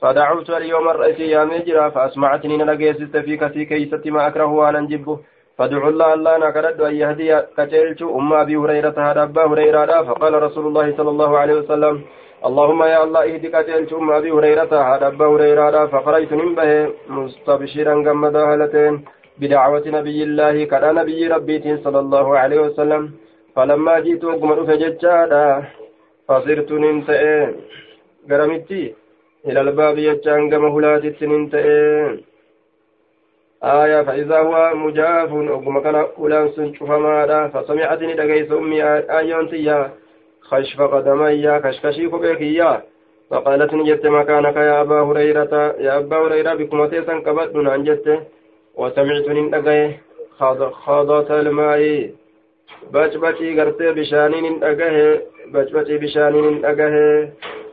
فدعوت 0.00 0.50
اليوم 0.50 0.88
الرئيسي 0.88 1.26
يا 1.30 1.44
مجرى 1.44 1.90
فأسمعتني 1.90 2.56
نلقيست 2.56 3.16
في 3.16 3.64
كيست 3.70 4.06
ما 4.06 4.26
أكره 4.26 4.50
وأنا 4.58 4.80
نجبه 4.80 5.18
فادعوا 5.58 5.90
الله 5.90 6.14
الله 6.14 6.38
نكرد 6.38 6.80
أن 6.80 6.94
يهدي 6.94 7.30
كتيلت 7.58 8.02
أم 8.02 8.32
أبي 8.32 8.56
هريرة 8.56 8.96
هذا 8.98 9.22
أبا 9.22 9.44
هريرة 9.50 10.02
فقال 10.02 10.42
رسول 10.42 10.66
الله 10.66 10.96
صلى 10.96 11.10
الله 11.10 11.38
عليه 11.38 11.54
وسلم 11.54 11.94
اللهم 12.48 12.82
يا 12.82 13.04
الله 13.04 13.22
اهدك 13.24 13.54
أجلت 13.54 13.92
أم 13.92 14.10
أبي 14.12 14.30
هريرة 14.30 14.72
هذا 14.90 15.06
أبا 15.06 15.26
هريرة 15.26 15.86
فخرجت 15.86 16.32
من 16.32 16.54
به 16.54 16.70
مستبشرا 17.08 17.94
قمدا 18.06 18.42
هلتين 18.54 19.04
بدعوة 19.38 19.84
نبي 19.86 20.22
الله 20.22 20.64
كان 20.64 20.94
نبي 20.94 21.28
ربي 21.28 21.76
صلى 21.84 21.98
الله 21.98 22.38
عليه 22.38 22.60
وسلم. 22.60 23.02
فلما 23.56 23.98
جئت 24.00 24.24
أقمر 24.24 24.66
فججادا 24.66 25.64
فصرت 26.28 26.72
ننتئ 26.72 27.24
قرمتي 28.30 28.94
إلى 29.46 29.60
الباب 29.60 29.98
يجان 29.98 30.54
قم 30.54 30.64
هلاتت 30.64 31.22
ننتئ 31.22 31.66
آية 33.64 34.02
فإذا 34.02 34.38
هو 34.38 34.74
مجاف 34.74 35.30
أقم 35.32 35.78
كان 35.84 35.94
أولان 35.94 36.48
سنشفما 36.56 37.48
فسمعتني 37.48 38.14
لقيس 38.14 38.52
أمي 38.52 38.82
آيونتي 39.18 39.88
خشف 40.40 40.80
قدمي 40.82 41.60
كشكشي 41.60 42.08
كبيكيا 42.08 42.82
فقالت 43.30 43.74
نجت 43.74 44.06
مكانك 44.06 44.56
يا 44.56 44.80
أبا 44.80 45.00
هريرة. 45.00 45.54
يا 45.86 45.98
أبا 45.98 46.16
هريرة 46.16 46.54
بكم 46.54 46.86
تيسا 46.86 47.18
كبت 47.18 47.56
ننجت 47.56 48.06
وسمعت 48.76 49.28
نندقي 49.28 49.90
خاضة 50.84 51.40
الماء. 51.40 52.10
بچبچي 52.92 53.48
غرتي 53.58 53.92
بشاني 53.92 54.38
نندقه 54.40 54.96
بچبچي 55.52 55.96
بشاني 56.02 56.40
نندقه 56.46 56.94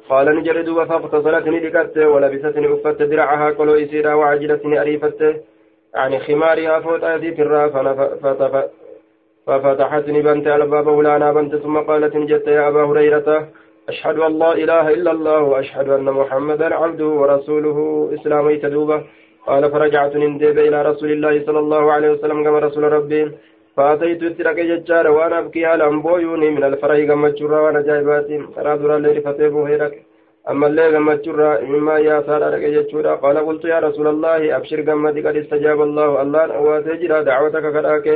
قال 0.10 0.28
نجرد 0.38 0.70
فاغتسلت 0.90 1.46
ندقت 1.48 1.98
ولبست 1.98 2.56
أفت 2.58 3.02
درعها 3.02 3.50
قلو 3.58 3.74
إسيرا 3.84 4.14
وعجلت 4.14 4.62
أريفت 4.66 5.22
يعني 5.96 6.20
خمارها 6.20 6.80
فوت 6.80 7.04
آياتي 7.04 7.32
ترى 7.32 7.70
ففتحتني 9.48 10.22
بنت 10.22 10.48
الباب 10.48 10.88
ولانا 10.88 11.32
بنت 11.32 11.56
ثم 11.56 11.78
قالت 11.78 12.18
جت 12.18 12.48
يا 12.48 12.68
أبا 12.68 12.84
هريرة 12.84 13.48
أشهد 13.90 14.20
أن 14.20 14.40
لا 14.40 14.52
إله 14.54 14.90
إلا 14.94 15.12
الله 15.12 15.42
وأشهد 15.42 15.90
أن 15.90 16.06
محمدا 16.06 16.76
عبده 16.76 17.08
ورسوله. 17.08 18.10
إسلامي 18.14 18.56
تدوبة. 18.58 19.04
قال 19.48 19.72
فرجعت 19.72 20.16
نندب 20.16 20.58
إلى 20.60 20.82
رسول 20.82 21.12
الله 21.12 21.46
صلى 21.46 21.60
الله 21.60 21.92
عليه 21.92 22.10
وسلم 22.12 22.44
كما 22.44 22.60
رسول 22.60 22.84
ربي. 22.84 23.32
فأتيت 23.78 24.24
اترك 24.24 24.56
ججار 24.56 25.08
وأنا 25.08 25.40
أبكي 25.40 25.66
على 25.66 25.84
أنبويوني 25.88 26.50
من 26.50 26.64
الفرح 26.64 27.00
كما 27.00 27.30
جرى 27.30 27.60
وأنا 27.64 27.82
جايبات 27.82 28.28
ترى 28.56 28.78
درا 28.78 28.98
الليل 28.98 29.22
فتيبه 29.22 29.68
هيرك. 29.70 29.94
أما 30.50 30.68
الليل 30.68 30.92
كما 30.92 31.16
جرى 31.16 31.62
مما 31.72 31.96
يا 32.00 32.22
سارة 32.28 32.58
ججورا 32.58 33.16
قال 33.16 33.38
قلت 33.48 33.66
يا 33.66 33.80
رسول 33.80 34.08
الله 34.08 34.56
أبشر 34.58 34.82
كما 34.82 35.10
قد 35.10 35.36
استجاب 35.44 35.82
الله. 35.82 36.22
الله 36.22 36.44
أواتجرا 36.60 37.22
دعوتك 37.22 37.66
كذاك. 37.76 38.08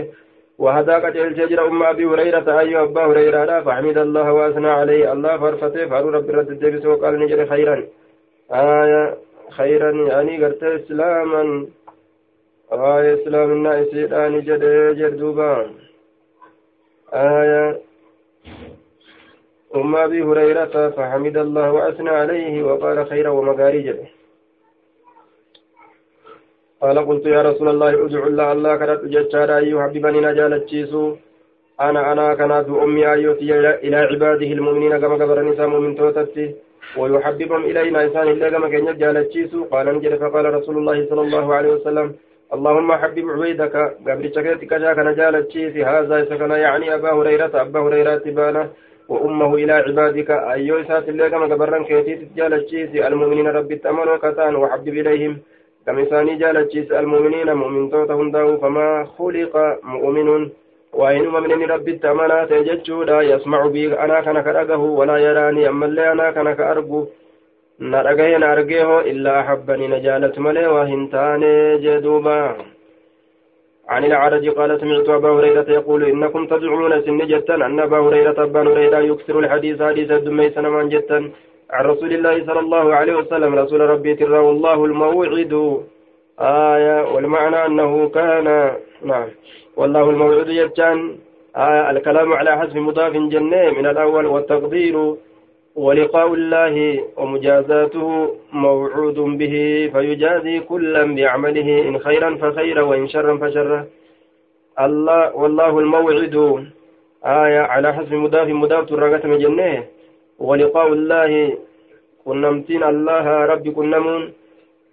وهذا 0.59 0.95
قد 0.95 1.15
الججر 1.15 1.67
أم 1.67 1.84
أبي 1.84 2.05
هريرة. 2.05 2.59
أي 2.59 2.82
أبا 2.82 3.03
هريرة 3.05 3.61
فحمد 3.61 3.97
الله 3.97 4.28
وأثنى 4.34 4.69
عليه. 4.69 5.13
الله 5.13 5.38
فرفته 5.38 5.88
فأرو 5.89 6.09
رب 6.09 6.30
رد 6.30 6.49
الدبس 6.49 6.86
وقال 6.86 7.19
نجر 7.19 7.45
خيرا. 7.45 7.78
آية 8.51 9.17
خيرا 9.49 9.91
يعني 9.91 10.45
قرت 10.45 10.63
إسلاما. 10.63 11.67
آية 12.71 13.13
إسلام 13.21 13.51
الناس 13.51 13.87
الآن 13.87 14.41
جد 14.41 14.63
جردوبان 14.97 15.67
آية. 17.13 17.81
أم 19.75 19.95
أبي 19.95 20.23
هريرة 20.23 20.89
فحمد 20.89 21.37
الله 21.37 21.71
وأثنى 21.71 22.09
عليه 22.09 22.63
وقال 22.63 23.07
خيرا 23.07 23.29
ومغارج 23.29 23.95
قال 26.81 27.07
قلت 27.07 27.25
يا 27.25 27.41
رسول 27.41 27.67
الله 27.69 27.89
ادعو 28.05 28.27
الله 28.27 28.51
الله 28.51 28.75
كانت 28.75 29.01
ججارا 29.05 29.59
يحببني 29.59 30.19
نجال 30.19 30.53
الجيسو. 30.53 31.15
أنا 31.81 32.11
أنا 32.11 32.33
كانت 32.33 32.69
أمي 32.69 33.11
أيوتي 33.11 33.59
إلى 33.85 33.97
عباده 33.97 34.47
المؤمنين 34.57 34.97
كما 34.97 35.17
كبر 35.17 35.41
نساء 35.41 35.67
مؤمن 35.67 35.95
توتتي. 35.95 36.55
ويحببهم 36.97 37.61
إلينا 37.69 38.03
إنسان 38.03 38.27
إلا 38.27 38.49
كما 38.49 38.67
كان 38.69 38.88
يجعل 38.88 39.17
الجيسو. 39.17 39.63
قال 39.71 39.89
أنجل 39.89 40.17
فقال 40.17 40.45
رسول 40.53 40.75
الله 40.77 40.97
صلى 41.09 41.21
الله 41.21 41.45
عليه 41.55 41.69
وسلم 41.69 42.07
اللهم 42.53 42.89
حبب 43.01 43.25
عبيدك. 43.29 43.75
قبل 44.07 44.25
شكيتك 44.36 44.73
جاك 44.73 44.99
نجال 44.99 45.36
الجيس. 45.36 45.75
هذا 45.77 46.25
سكن 46.29 46.51
يعني 46.51 46.86
أبا 46.95 47.11
هريرة. 47.17 47.53
أبا 47.53 47.79
هريرة 47.79 48.15
تبانا 48.15 48.63
وأمه 49.09 49.51
إلى 49.55 49.73
عبادك. 49.73 50.29
أيو 50.31 50.75
إسات 50.81 51.09
الله 51.09 51.27
كما 51.29 51.45
قبرن 51.45 51.83
كيتي 51.89 52.15
تجال 52.15 52.53
الجيس. 52.53 52.91
المؤمنين 52.95 53.47
رب 53.47 53.71
التأمن 53.71 54.09
كتان 54.23 54.55
وحبب 54.55 54.95
إليهم. 55.01 55.33
كم 55.86 55.99
إساني 55.99 56.36
جال 56.36 56.57
الجيس. 56.57 56.91
المؤمنين 56.91 57.53
مؤمن 57.53 57.89
توتهم 57.91 58.31
داو. 58.31 58.57
فما 58.57 58.88
خلق 59.17 59.55
مؤمن 59.83 60.49
وإنما 60.99 61.39
من 61.39 61.71
رب 61.71 61.87
التأمنا 61.87 62.45
تججودا 62.45 63.21
يسمع 63.21 63.67
بي 63.67 63.99
أنا 63.99 64.21
كان 64.21 64.37
كرقه 64.45 64.83
ولا 64.99 65.17
يراني 65.17 65.69
أما 65.69 65.85
اللي 65.85 66.11
أنا 66.11 66.31
كان 66.31 66.53
كأرجو. 66.53 67.05
نرقه 67.79 68.37
نرقه 68.37 68.89
إلا 69.11 69.39
أحبني 69.41 69.87
نجالة 69.87 70.33
ملي 70.45 70.67
وهنتان 70.67 71.41
جدوبا. 71.83 72.55
عن 73.89 74.05
العرج 74.05 74.49
قال 74.49 74.79
سمعت 74.81 75.09
أبا 75.09 75.29
هريرة 75.29 75.69
يقول 75.77 76.03
إنكم 76.03 76.47
تزعمون 76.47 77.01
سن 77.05 77.17
جتا 77.17 77.55
أن 77.55 77.79
أبا 77.79 77.99
هريرة 78.05 78.43
أبا 78.43 78.61
هريرة 78.61 78.99
يكثر 78.99 79.39
الحديث 79.39 79.81
حديث 79.81 80.11
الدمي 80.11 80.49
سنمان 80.49 80.89
جتا 80.89 81.19
عن 81.75 81.85
رسول 81.85 82.11
الله 82.13 82.45
صلى 82.47 82.59
الله 82.59 82.95
عليه 82.95 83.15
وسلم 83.15 83.55
رسول 83.55 83.81
ربي 83.81 84.15
ترى 84.15 84.39
والله 84.47 84.85
الموعد. 84.85 85.53
آية 86.39 87.13
والمعنى 87.13 87.65
أنه 87.65 88.09
كان 88.09 88.47
نعم. 89.01 89.27
والله 89.78 90.09
الموعود 90.09 90.49
يجان 90.49 91.17
آه 91.55 91.91
الكلام 91.91 92.34
على 92.34 92.57
حذف 92.57 92.76
مضاف 92.76 93.13
جنة 93.13 93.69
من 93.69 93.86
الأول 93.86 94.26
والتقدير. 94.26 95.15
ولقاء 95.76 96.34
الله 96.34 97.03
ومجازاته 97.17 98.36
موعود 98.53 99.19
به 99.19 99.55
فيجازي 99.93 100.59
كلا 100.59 101.15
بعمله 101.15 101.89
إن 101.89 101.99
خيرا 101.99 102.36
فخيرا 102.36 102.82
وإن 102.82 103.07
شرا 103.07 103.38
فشرا. 103.38 103.86
الله 104.80 105.36
والله 105.36 105.80
الموعد. 105.80 106.36
آية 107.26 107.59
على 107.59 107.93
حذف 107.93 108.11
مضاف 108.11 108.47
مضاف 108.47 108.89
ترغت 108.89 109.26
من 109.26 109.38
جنة. 109.38 109.84
ولقاء 110.39 110.93
الله. 110.93 111.57
كنمتين 112.26 112.84
الله 112.84 113.45
ربي 113.45 113.71
كنمون. 113.71 114.34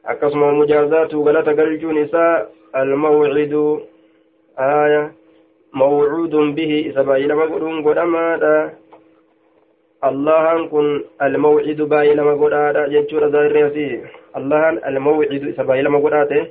أقسم 0.06 0.58
مجازاته 0.58 1.18
غلط 1.18 1.48
قلجون 1.48 1.98
نساء. 1.98 2.50
الموعد. 2.76 3.80
آية 4.58 5.12
موعود 5.74 6.30
به 6.30 6.90
إسبايل 6.90 7.34
مقرون 7.34 7.88
قدما 7.88 8.70
الله 10.04 10.66
كن 10.66 11.04
الموعد 11.22 11.80
بايل 11.82 12.24
مقرآن 12.24 12.90
جتشور 12.92 13.26
ذا 13.26 13.40
الله 14.36 14.68
الموعد 14.68 15.42
إسبايل 15.52 15.90
مقرآن 15.90 16.46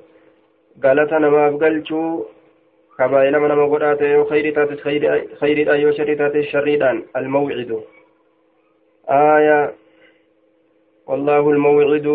قالت 0.84 1.14
أنا 1.14 1.30
ما 1.30 1.48
أبقلشو 1.48 2.24
كبايل 2.98 3.40
من 3.40 3.52
مقرآن 3.56 4.26
خير 4.30 4.56
تاتي 4.56 4.76
خير 4.76 5.28
خير 5.40 5.74
أيو 5.74 5.92
شر 5.92 6.14
تاتي 6.14 6.44
شريدان. 6.44 7.04
الموعد. 7.16 7.82
آية 9.10 9.74
والله 11.08 11.50
الموعد. 11.50 12.08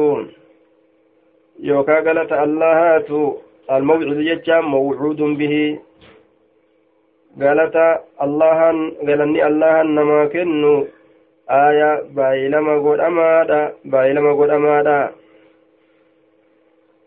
يوكا 1.61 1.95
قالت 2.07 2.32
الله 2.32 2.99
الموعد 3.71 4.19
جتشا 4.29 4.61
موعود 4.61 5.21
به. 5.41 5.55
الله 8.25 8.59
قالني 9.07 9.41
الله 9.49 9.75
نما 9.83 10.21
كنو. 10.33 10.75
آية 11.51 11.91
بايلما 12.17 12.75
قد 12.85 13.01
أمادا 13.01 13.62
بايلما 13.93 14.33
قد 14.39 14.51
أمادا. 14.51 15.01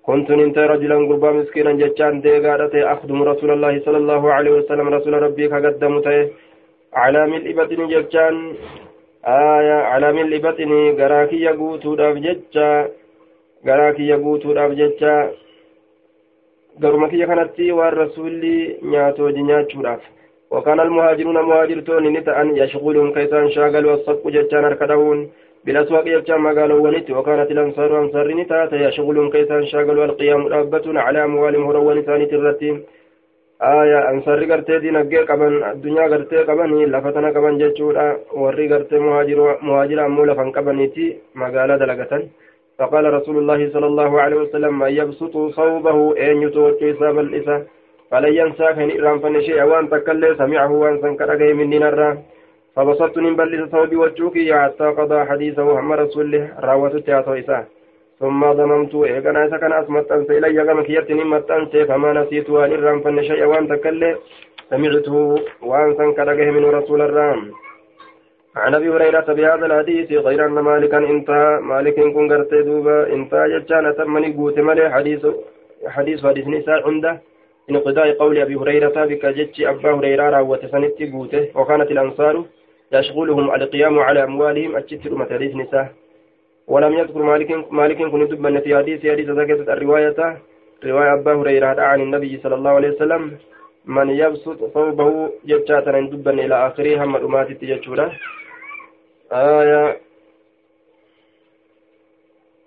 كنت 0.08 0.32
ننت 0.32 0.58
رجلا 0.58 0.98
قربا 1.10 1.32
مسكينا 1.32 1.72
جتشان 1.82 2.22
ديغادة. 2.22 2.74
أخدم 2.94 3.20
رسول 3.24 3.50
الله 3.56 3.74
صلى 3.86 3.98
الله 3.98 4.24
عليه 4.36 4.52
وسلم 4.52 4.88
رسول 4.96 5.14
ربي 5.26 5.48
كقدمته 5.48 6.18
على 6.94 7.22
ملء 7.32 7.48
بطن 7.58 7.88
جتشان. 7.94 8.36
آية 9.26 9.78
على 9.92 10.08
ملء 10.18 10.34
بطن 10.46 10.72
غراكي 11.00 11.40
يقوتو 11.48 11.96
داف 11.96 12.16
جتشا. 12.26 12.70
غراكي 13.68 14.04
يقوتو 14.14 14.54
داف 14.54 14.72
جتشا. 14.72 15.16
Garuma 16.82 17.10
kiyya 17.10 17.28
kanatti 17.28 17.72
waan 17.72 17.94
rasuulli 17.94 18.80
nyaatu 18.82 19.24
wajji 19.24 19.44
nyaachuudhaaf. 19.44 20.02
وكان 20.52 20.80
المهاجرون 20.80 21.42
مهاجرتون 21.42 22.04
نتأن 22.18 22.58
يشغلهم 22.58 23.14
كيسان 23.14 23.52
شاغل 23.52 23.86
والصدق 23.86 24.28
جتان 24.28 24.66
أركدهون 24.66 25.30
بالأسواق 25.66 26.08
يجتان 26.08 26.40
مقالوا 26.42 26.80
ونت 26.86 27.12
وكانت 27.12 27.52
الأنصار 27.52 28.00
أنصار 28.02 28.28
نتات 28.40 28.74
يشغلهم 28.74 29.30
كيسان 29.30 29.66
شاغل 29.66 30.00
والقيام 30.00 30.48
رابة 30.48 30.86
على 31.00 31.24
أموالهم 31.24 31.64
هروا 31.70 31.94
نسان 31.94 32.28
ترتين 32.32 32.76
آية 33.62 34.10
أنصار 34.10 34.40
قرتي 34.52 34.80
دين 34.80 34.96
أجير 34.96 35.24
قبن 35.24 35.54
الدنيا 35.72 36.04
قرتي 36.12 36.38
قبن 36.50 36.72
لفتنا 36.94 37.30
قبن 37.36 37.58
جتشورا 37.62 38.18
وري 38.42 38.74
قرتي 38.74 38.98
مهاجر 39.00 39.40
مهاجر 39.68 40.06
أمو 40.06 40.26
لفن 40.26 40.52
قبنيتي 40.56 41.06
مقالة 41.36 41.76
دلقة 41.78 42.14
فقال 42.80 43.14
رسول 43.14 43.38
الله 43.38 43.70
صلى 43.74 43.86
الله 43.86 44.22
عليه 44.22 44.36
وسلم 44.36 44.80
من 44.80 44.92
يبسط 45.00 45.38
صوبه 45.38 45.98
أن 46.18 46.42
يتوكي 46.42 46.94
ساب 46.94 47.20
الإسا 47.20 47.66
فلن 48.12 48.34
ينسى 48.34 48.68
كان 48.78 48.90
إرام 49.00 49.20
فنشيء 49.20 49.64
وأن 49.64 49.90
تكلي 49.90 50.36
سمعه 50.36 50.72
وأن 50.72 51.02
سنكرقه 51.02 51.54
من 51.54 51.70
دينارا 51.70 52.18
فبسطت 52.76 53.18
من 53.18 53.36
صوبي 53.72 53.96
وجوكي 53.96 54.54
حتى 54.60 54.84
قضى 54.98 55.26
حديثه 55.30 55.80
هم 55.80 55.94
رسوله 55.94 56.44
راوته 56.60 57.00
تياتو 57.00 57.34
إسا. 57.34 57.66
ثم 58.20 58.42
ضممت 58.52 58.96
إيقنا 58.96 59.46
إسا 59.46 59.58
كان 59.58 59.74
أسمت 59.74 60.12
أنسى 60.12 60.38
إلي 60.38 60.64
كما 60.66 60.84
كيرتني 60.84 61.24
مت 61.24 61.52
أنسى 61.52 61.86
فما 61.86 62.14
نسيت 62.14 62.50
وان 62.50 62.72
إرام 62.74 63.00
فنشيء 63.02 63.46
وأن 63.46 63.68
تكلي 63.68 64.16
سمعته 64.70 65.16
وأن 65.62 65.96
سنكرقه 65.98 66.52
من 66.52 66.66
رسول 66.66 67.02
الرام 67.02 67.52
عن 68.56 68.76
أبي 68.76 68.90
هريرة 68.90 69.34
بهذا 69.34 69.66
الحديث 69.66 70.12
غير 70.12 70.46
أن 70.46 70.52
مالكا 70.52 70.98
انتهى. 70.98 71.60
مالك 71.62 71.96
كن 72.00 72.32
غرتي 72.32 72.62
دوبا. 72.62 73.14
انتهى 73.14 73.60
جتان 73.60 73.96
تمني 73.96 74.34
قوت 74.34 74.60
مالي 74.60 74.90
حديث 74.90 75.28
حديث 75.88 76.26
حديث 76.26 76.48
نساء 76.48 76.88
عنده. 76.88 77.22
انقضاء 77.70 78.12
قول 78.12 78.38
أبي 78.38 78.56
هريرة 78.56 79.06
بك 79.06 79.26
جتش 79.26 79.62
أبا 79.62 79.92
هريرة 79.92 80.30
راوت 80.30 80.66
سنتي 80.66 81.12
قوته. 81.12 81.48
وكانت 81.56 81.92
الأنصار 81.92 82.44
يشغلهم 82.94 83.56
القيام 83.56 84.00
على 84.00 84.24
أموالهم. 84.24 84.76
اتشتر 84.76 85.26
حديث 85.32 85.56
نساء. 85.56 85.88
ولم 86.68 86.94
يذكر 86.94 87.22
مالك 87.24 87.50
مالك 87.72 87.98
كن 87.98 88.28
دبا 88.28 88.60
في 88.60 88.78
حديث 88.78 89.00
حديث 89.08 89.30
ذكرت 89.30 89.70
الرواية. 89.70 90.38
رواية 90.86 91.14
أبا 91.14 91.34
هريرة 91.34 91.82
عن 91.82 92.02
النبي 92.02 92.40
صلى 92.44 92.56
الله 92.56 92.72
عليه 92.72 92.90
وسلم. 92.90 93.38
من 93.86 94.10
يبسط 94.10 94.60
ثوبه 94.74 95.30
جتشاتنا 95.46 96.10
دبا 96.10 96.32
إلى 96.32 96.68
اخره 96.68 97.04
هم 97.04 97.16
الامات 97.16 97.52
تجتشوره 97.52 98.12
آية 99.32 99.98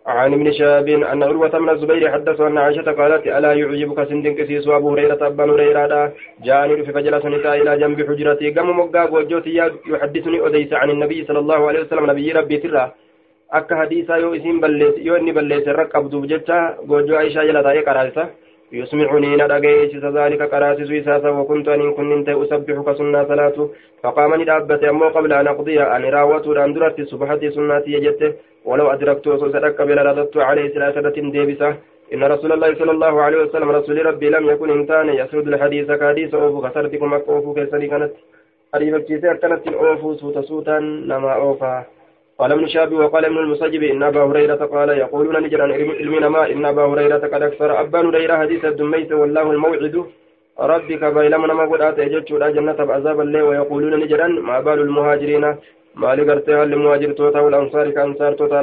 عن 0.06 0.32
ابن 0.32 0.52
شهاب 0.52 0.88
أن 0.88 1.22
عروة 1.22 1.58
من 1.58 1.70
الزبير 1.70 2.12
حدثه 2.12 2.46
أن 2.46 2.58
عائشة 2.58 2.92
قالت 2.92 3.26
ألا 3.26 3.52
يعجبك 3.52 4.08
سندن 4.08 4.34
كسيس 4.34 4.68
أبو 4.68 4.90
هريرة 4.92 5.26
أبا 5.26 5.44
هريرة 5.44 6.12
جاءني 6.44 6.84
في 6.84 6.92
فجلس 6.92 7.24
نساء 7.26 7.62
إلى 7.62 7.78
جنب 7.78 7.98
حجرتي 8.08 8.50
قام 8.50 8.78
مقاق 8.78 9.12
وجوتي 9.14 9.56
يحدثني 9.86 10.46
أديس 10.46 10.72
عن 10.72 10.90
النبي 10.90 11.24
صلى 11.24 11.38
الله 11.38 11.68
عليه 11.68 11.80
وسلم 11.80 12.10
نبي 12.10 12.32
ربي 12.32 12.56
ترى 12.56 12.92
hadiisaa 13.52 14.16
yoo 14.16 14.34
isin 14.34 14.60
balleesse 14.60 15.00
yoo 15.04 15.16
inni 15.16 15.32
balleesse 15.32 15.70
irra 15.70 15.84
qabduuf 15.94 16.24
jecha 16.30 16.58
goojoo 16.88 17.18
aishaa 17.22 17.44
jala 17.48 17.62
taa'ee 17.66 17.82
qaraasisa 17.88 18.24
يسمعني 18.72 19.36
ندغيش 19.36 19.92
ذلك 19.96 20.42
قراتس 20.42 20.90
إساسا 20.90 21.30
وكنت 21.38 21.68
أن 21.68 21.92
كنت 21.92 22.28
أسبحك 22.28 22.88
سنة 22.98 23.24
صلاة 23.28 23.68
فقام 24.02 24.34
ندابت 24.40 24.84
أمو 24.84 25.08
قبل 25.08 25.32
أن 25.32 25.46
أقضي 25.46 25.82
أن 25.82 26.04
راوت 26.04 26.46
أن 26.56 26.72
درت 26.72 27.00
سبحتي 27.00 27.50
سنتي 27.50 27.92
يجت. 27.92 28.22
ولو 28.64 28.86
أدركت 28.92 29.28
صدق 29.28 29.84
بلا 29.84 30.02
رددت 30.02 30.36
عليه 30.36 30.68
ثلاثة 30.74 31.16
ديبسة. 31.34 31.74
إن 32.14 32.24
رسول 32.24 32.52
الله 32.52 32.74
صلى 32.74 32.90
الله 32.90 33.22
عليه 33.22 33.38
وسلم 33.42 33.70
رسول 33.70 34.06
ربي 34.06 34.30
لم 34.30 34.50
يكن 34.50 34.70
إنسان 34.70 35.08
يسرد 35.08 35.48
الحديث 35.48 35.90
كحديث 35.90 36.34
أوفو 36.34 36.60
خسرتكم 36.60 37.14
أكوفو 37.14 37.54
كيسني 37.54 37.86
كانت. 37.86 38.12
أريبك 38.74 39.04
كيسير 39.04 39.36
كانت 39.36 39.68
أوفو 39.68 40.14
سوتا 40.14 40.42
سوتا 40.42 40.78
نما 40.78 41.32
أوفا. 41.32 41.84
قال 42.38 42.52
ابن 42.52 42.66
شاب 42.68 42.92
وقال 42.92 43.24
ابن 43.24 43.38
المسجب 43.38 43.82
إن 43.82 44.02
أبا 44.02 44.22
هريرة 44.24 44.64
قال 44.74 44.88
يقولون 44.88 45.42
نجرا 45.42 45.66
علمنا 45.72 46.28
ما 46.28 46.42
إن 46.52 46.64
أبا 46.64 46.82
هريرة 46.82 47.22
قد 47.32 47.42
أكثر. 47.42 47.80
أبا 47.80 48.00
هريرة 48.08 48.36
حديث 48.36 48.64
الدميت 48.64 49.12
والله 49.12 49.50
الموعد. 49.50 50.04
ربك 50.60 51.04
بيلمنا 51.04 51.54
ما 51.54 51.64
قد 51.70 52.00
جتشو 52.00 52.38
جنة 52.38 52.78
بعذاب 52.88 53.20
الله 53.20 53.42
ويقولون 53.44 53.94
نجرا 54.02 54.26
ما 54.26 54.60
بال 54.60 54.80
المهاجرين؟ 54.80 55.44
ما 55.94 56.14
لقرتها 56.14 56.64
للمهاجر 56.64 57.12
توتا 57.12 57.40
والأنصار 57.40 57.90
كأنصار 57.90 58.32
توتا 58.32 58.60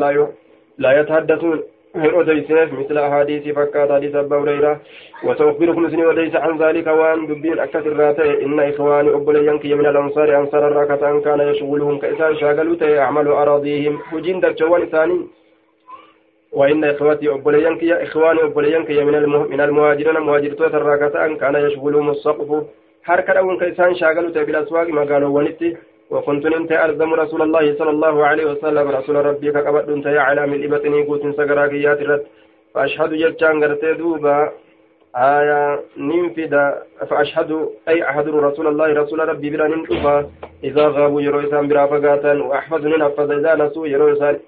لا 0.78 0.92
يتحدثون. 1.00 1.60
من 1.96 2.20
أديسنف 2.20 2.74
مثل 2.74 2.98
أحاديث 2.98 3.56
فكات 3.56 3.92
حديث 3.92 4.16
أبا 4.16 4.38
هريرة. 4.38 4.80
وسأخبركم 5.24 5.90
سني 5.90 6.06
وديس 6.06 6.36
عن 6.36 6.58
ذلك 6.58 6.88
وأن 6.88 7.28
دبين 7.28 7.60
أكثر 7.60 7.80
الراتي 7.80 8.46
إن 8.46 8.60
إخواني 8.60 9.10
أبليانك 9.10 9.66
من 9.66 9.86
الأنصار 9.86 10.38
أنصار 10.38 10.68
الراكة 10.68 11.12
أن 11.12 11.22
كان 11.22 11.40
يشغلهم 11.40 11.98
كإسان 12.00 12.36
شاغلوا 12.36 12.76
يعمل 12.82 13.28
أراضيهم. 13.28 14.00
وجين 14.14 14.40
دكتوان 14.40 14.82
إساني 14.82 15.28
وإن 16.52 16.84
إخواتي 16.84 17.30
أبليانك 17.30 17.84
يا 17.84 18.04
إخواني 18.04 18.44
أبليانك 18.44 18.90
من 18.92 19.30
من 19.52 19.62
المهاجرين 19.62 20.18
المهاجر 20.18 20.52
توت 20.54 20.76
الراكة 20.76 21.26
أن 21.26 21.36
كان 21.36 21.56
يشغلهم 21.56 22.10
السقف. 22.10 22.64
حركة 23.04 23.40
أون 23.40 23.58
كإسان 23.58 23.96
شاغلوا 23.96 24.30
بالأسواق 24.30 24.88
ما 24.90 25.04
قالوا 25.14 25.30
ونتي. 25.38 25.78
وكنت 26.10 26.45
انت 26.45 26.72
ألزم 26.72 27.14
رسول 27.14 27.41
الله 27.41 27.76
صلى 27.80 27.89
الله 27.89 28.26
عليه 28.26 28.45
وسلم 28.51 28.88
رسول 28.97 29.16
ربي 29.16 29.51
كقبض 29.51 29.89
انت 29.89 30.07
على 30.07 30.47
من 30.47 30.64
إبتني 30.64 31.03
قوت 31.03 31.24
سقراقيات 31.38 32.01
رت 32.10 32.24
فأشهد 32.74 33.14
جتشان 33.14 33.64
قرتي 33.64 33.93
دوبا. 33.93 34.51
آية 35.16 35.80
ننفدا 35.97 36.84
فأشهد 37.10 37.70
أي 37.89 38.10
أحضر 38.10 38.34
رسول 38.43 38.68
الله 38.68 38.93
رسول 38.93 39.20
ربي 39.30 39.49
بلا 39.49 39.68
ننفا 39.68 40.30
إذا 40.64 40.88
غابوا 40.88 41.22
يرويسان 41.22 41.68
برا 41.68 41.86
فقاتا 41.86 42.34
وأحفظ 42.34 42.86
ننفذ 42.86 43.32
إذا 43.32 43.55
نسوا 43.55 43.88
يرويسان 43.88 44.39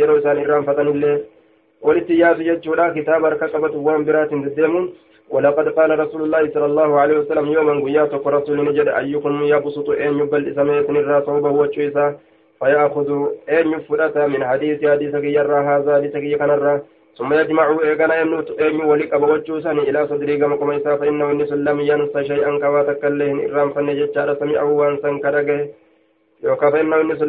يرويسان 0.00 0.36
إرام 0.44 0.62
فتن 0.62 0.88
الله 0.88 1.20
ولتياز 1.82 2.36
جتشورا 2.48 2.88
كتاب 2.96 3.24
ركقبت 3.24 3.74
وان 3.74 4.04
برات 4.04 4.34
دديمون 4.34 4.84
ولقد 5.30 5.68
قال 5.68 5.98
رسول 5.98 6.22
الله 6.22 6.50
صلى 6.54 6.66
الله 6.66 7.00
عليه 7.00 7.18
وسلم 7.18 7.46
يوما 7.46 7.84
قياتك 7.84 8.26
رسول 8.26 8.64
نجد 8.64 8.88
أيكم 8.88 9.42
يبسط 9.42 9.90
أن 9.90 10.18
يبل 10.18 10.48
إسمية 10.48 10.80
الراس 10.80 11.24
صوبه 11.24 11.50
وشيسا 11.50 12.16
فيأخذ 12.60 13.08
أن 13.48 13.72
يفرط 13.72 14.16
من 14.18 14.44
حديث 14.44 14.84
حديثك 14.84 15.24
يرى 15.24 15.58
هذا 15.70 15.98
لتكي 15.98 16.34
كنرى 16.34 16.80
ثم 17.18 17.32
يجمع 17.32 17.64
يمنوت 18.20 18.60
أن 18.60 18.74
يولك 18.80 19.14
بوجوسان 19.14 19.78
إلى 19.78 20.06
صدري 20.08 20.36
كما 20.36 20.76
إسا 20.76 20.96
فإنه 20.96 21.30
النس 21.30 21.52
لم 21.52 21.80
ينسى 21.80 22.24
شيئا 22.24 22.58
كواتك 22.58 23.04
اللهن 23.04 23.38
إرام 23.50 23.70
فنجد 23.72 24.36
سمعه 24.40 24.64
وانسان 24.72 25.18
كرقه. 25.18 25.68
يوكا 26.44 26.70
فإنه 26.70 26.96
النس 27.00 27.22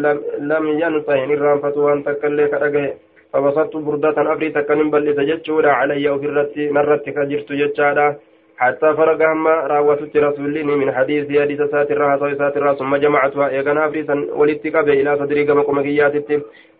لم 0.52 0.64
ينسى 0.84 1.16
إرام 1.34 1.60
فتوان 1.62 2.04
تكله 2.04 2.48
كرقه. 2.48 2.94
فبسطت 3.38 3.76
بردة 3.78 4.18
أبري 4.34 4.50
تكنم 4.50 4.90
بل 4.92 5.16
تجتشورا 5.16 5.72
علي 5.72 6.10
وفي 6.10 6.26
الرت 6.26 6.56
مرت 6.58 7.10
كجرت 7.10 7.52
جتشارا 7.52 8.16
حتى 8.58 8.94
فرق 8.94 9.22
هم 9.32 9.48
راوتت 9.48 10.18
رسولني 10.18 10.76
من 10.82 10.92
حديث 10.92 11.26
حديث 11.42 11.62
سات 11.62 11.92
الرأس 11.92 12.22
وسات 12.22 12.58
الرأس 12.58 12.78
ثم 12.78 12.96
جمعتها. 12.96 13.50
إيغانا 13.50 13.86
أبريسا 13.86 14.16
ولتك 14.40 14.76
إلى 14.76 15.18
صدري 15.20 15.46
كما 15.46 15.62
قمكيات 15.62 16.14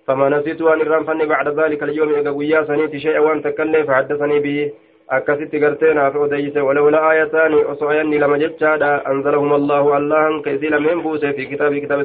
فما 0.08 0.30
نسيت 0.30 0.62
أن 0.62 0.82
الرنفني 0.82 1.26
بعد 1.26 1.60
ذلك 1.60 1.84
اليوم 1.84 2.10
إيغا 2.10 2.32
قويا 2.32 2.64
سنيت 2.64 2.96
شيئا 2.96 3.20
وأن 3.20 3.42
تكلم 3.42 3.84
فحدثني 3.84 4.40
به. 4.40 4.72
akkasitti 5.10 5.60
gartee 5.60 5.94
naaf 5.94 6.16
odeyse 6.16 6.60
walawla 6.60 7.00
aayataani 7.10 7.60
osoo 7.72 7.90
ayanni 7.90 8.18
lama 8.20 8.38
jechaadha 8.42 9.06
anzalahum 9.12 9.54
allahu 9.54 9.94
allahan 9.98 10.42
ka 10.42 10.52
isii 10.52 10.70
lameen 10.70 11.00
buuse 11.02 11.34
fi 11.34 11.48
kitaabii 11.48 11.82
kitaaba 11.82 12.04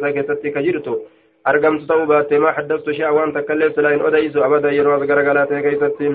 keessatti 1.45 1.51
argamtu 1.51 1.87
ta'uu 1.87 2.07
baatte 2.07 2.39
maa 2.39 2.53
haddastu 2.59 2.95
shea 2.95 3.13
waan 3.13 3.33
takka 3.33 3.53
illee 3.55 3.71
silaa 3.75 3.93
hin 3.93 4.03
odeysu 4.03 4.45
abada 4.45 4.71
yeroo 4.79 4.95
as 5.01 5.09
garagaraa 5.09 5.47
ta'e 5.47 5.63
keeysatti 5.63 6.09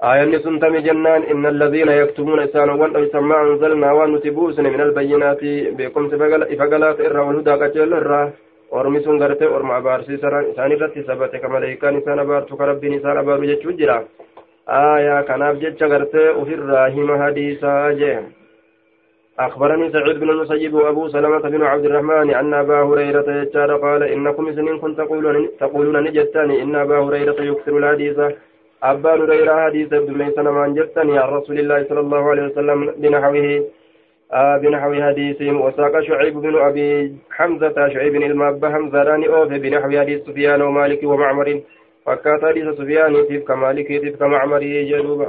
آية 0.00 0.38
سنتم 0.38 0.76
جنان 0.76 1.22
إن 1.22 1.46
الذين 1.46 1.88
يكتمون 1.88 2.40
إسان 2.40 2.70
وان 2.70 2.96
أيسان 2.96 3.22
ما 3.22 3.42
أنزلنا 3.42 3.92
وان 3.92 4.14
نتبوسن 4.14 4.64
من 4.64 4.80
البينات 4.80 5.42
بكم 5.78 6.04
إفقالات 6.54 7.00
إرى 7.00 7.20
والهدى 7.20 7.50
قجل 7.50 7.92
إرى 7.94 8.32
sun 9.04 9.18
garte 9.18 9.44
orma 9.44 9.76
abaarsiisaran 9.76 10.44
isaan 10.52 10.72
irratti 10.72 11.02
sabate 11.04 11.40
ka 11.40 11.48
maleeykaan 11.48 11.98
isaan 12.00 12.18
abaartu 12.18 12.56
ka 12.56 12.66
rabbiin 12.66 12.94
isaan 12.94 13.18
abaaru 13.18 13.44
jechuu 13.44 13.72
jira 13.72 13.96
aayaa 14.66 15.22
kanaaf 15.22 15.58
jecha 15.60 15.88
gartee 15.88 16.30
ufirraa 16.30 16.88
hima 16.88 17.18
hadiisaa 17.18 17.92
jee 18.00 18.39
أخبرني 19.40 19.92
سعيد 19.92 20.20
بن 20.20 20.30
المسيب 20.30 20.74
وأبو 20.74 21.08
سلمة 21.08 21.38
بن 21.38 21.62
عبد 21.62 21.84
الرحمن 21.84 22.34
أن 22.34 22.54
أبا 22.54 22.82
هريرة 22.82 23.28
يجار 23.42 23.76
قال 23.76 24.02
إنكم 24.02 24.54
سنين 24.54 24.78
كنت 24.78 24.98
تقولون 24.98 25.48
تقولون 25.60 26.04
نجتني 26.04 26.62
إن 26.62 26.74
أبا 26.76 26.98
هريرة 26.98 27.42
يكثر 27.42 27.78
الحديث. 27.78 28.18
أبا 28.82 29.14
هريرة 29.14 29.64
حديث 29.64 29.92
ابن 29.92 30.18
ميسن 30.18 30.42
ما 30.42 30.68
جتني 30.68 31.18
عن 31.18 31.28
رسول 31.28 31.58
الله 31.58 31.86
صلى 31.88 32.00
الله 32.00 32.30
عليه 32.30 32.42
وسلم 32.42 32.94
بنحوه 32.96 33.64
آه 34.32 34.56
بنحو 34.56 34.94
حديثهم 35.02 35.60
وساق 35.60 36.00
شعيب 36.00 36.34
بن 36.40 36.56
أبي 36.56 37.12
حمزة 37.30 37.88
شعيب 37.88 38.14
الماب 38.16 38.64
حمزة 38.66 39.02
راني 39.02 39.28
أوفي 39.28 39.58
بنحو 39.58 39.90
حديث 40.00 40.18
سفيان 40.26 40.62
ومالك 40.62 41.00
ومعمر. 41.02 41.60
فكات 42.06 42.44
حديث 42.44 42.68
سفيان 42.78 43.12
تبك 43.28 43.50
مالك 43.50 43.88
تبك 43.88 44.22
معمر 44.22 44.62
جنوبا 44.90 45.28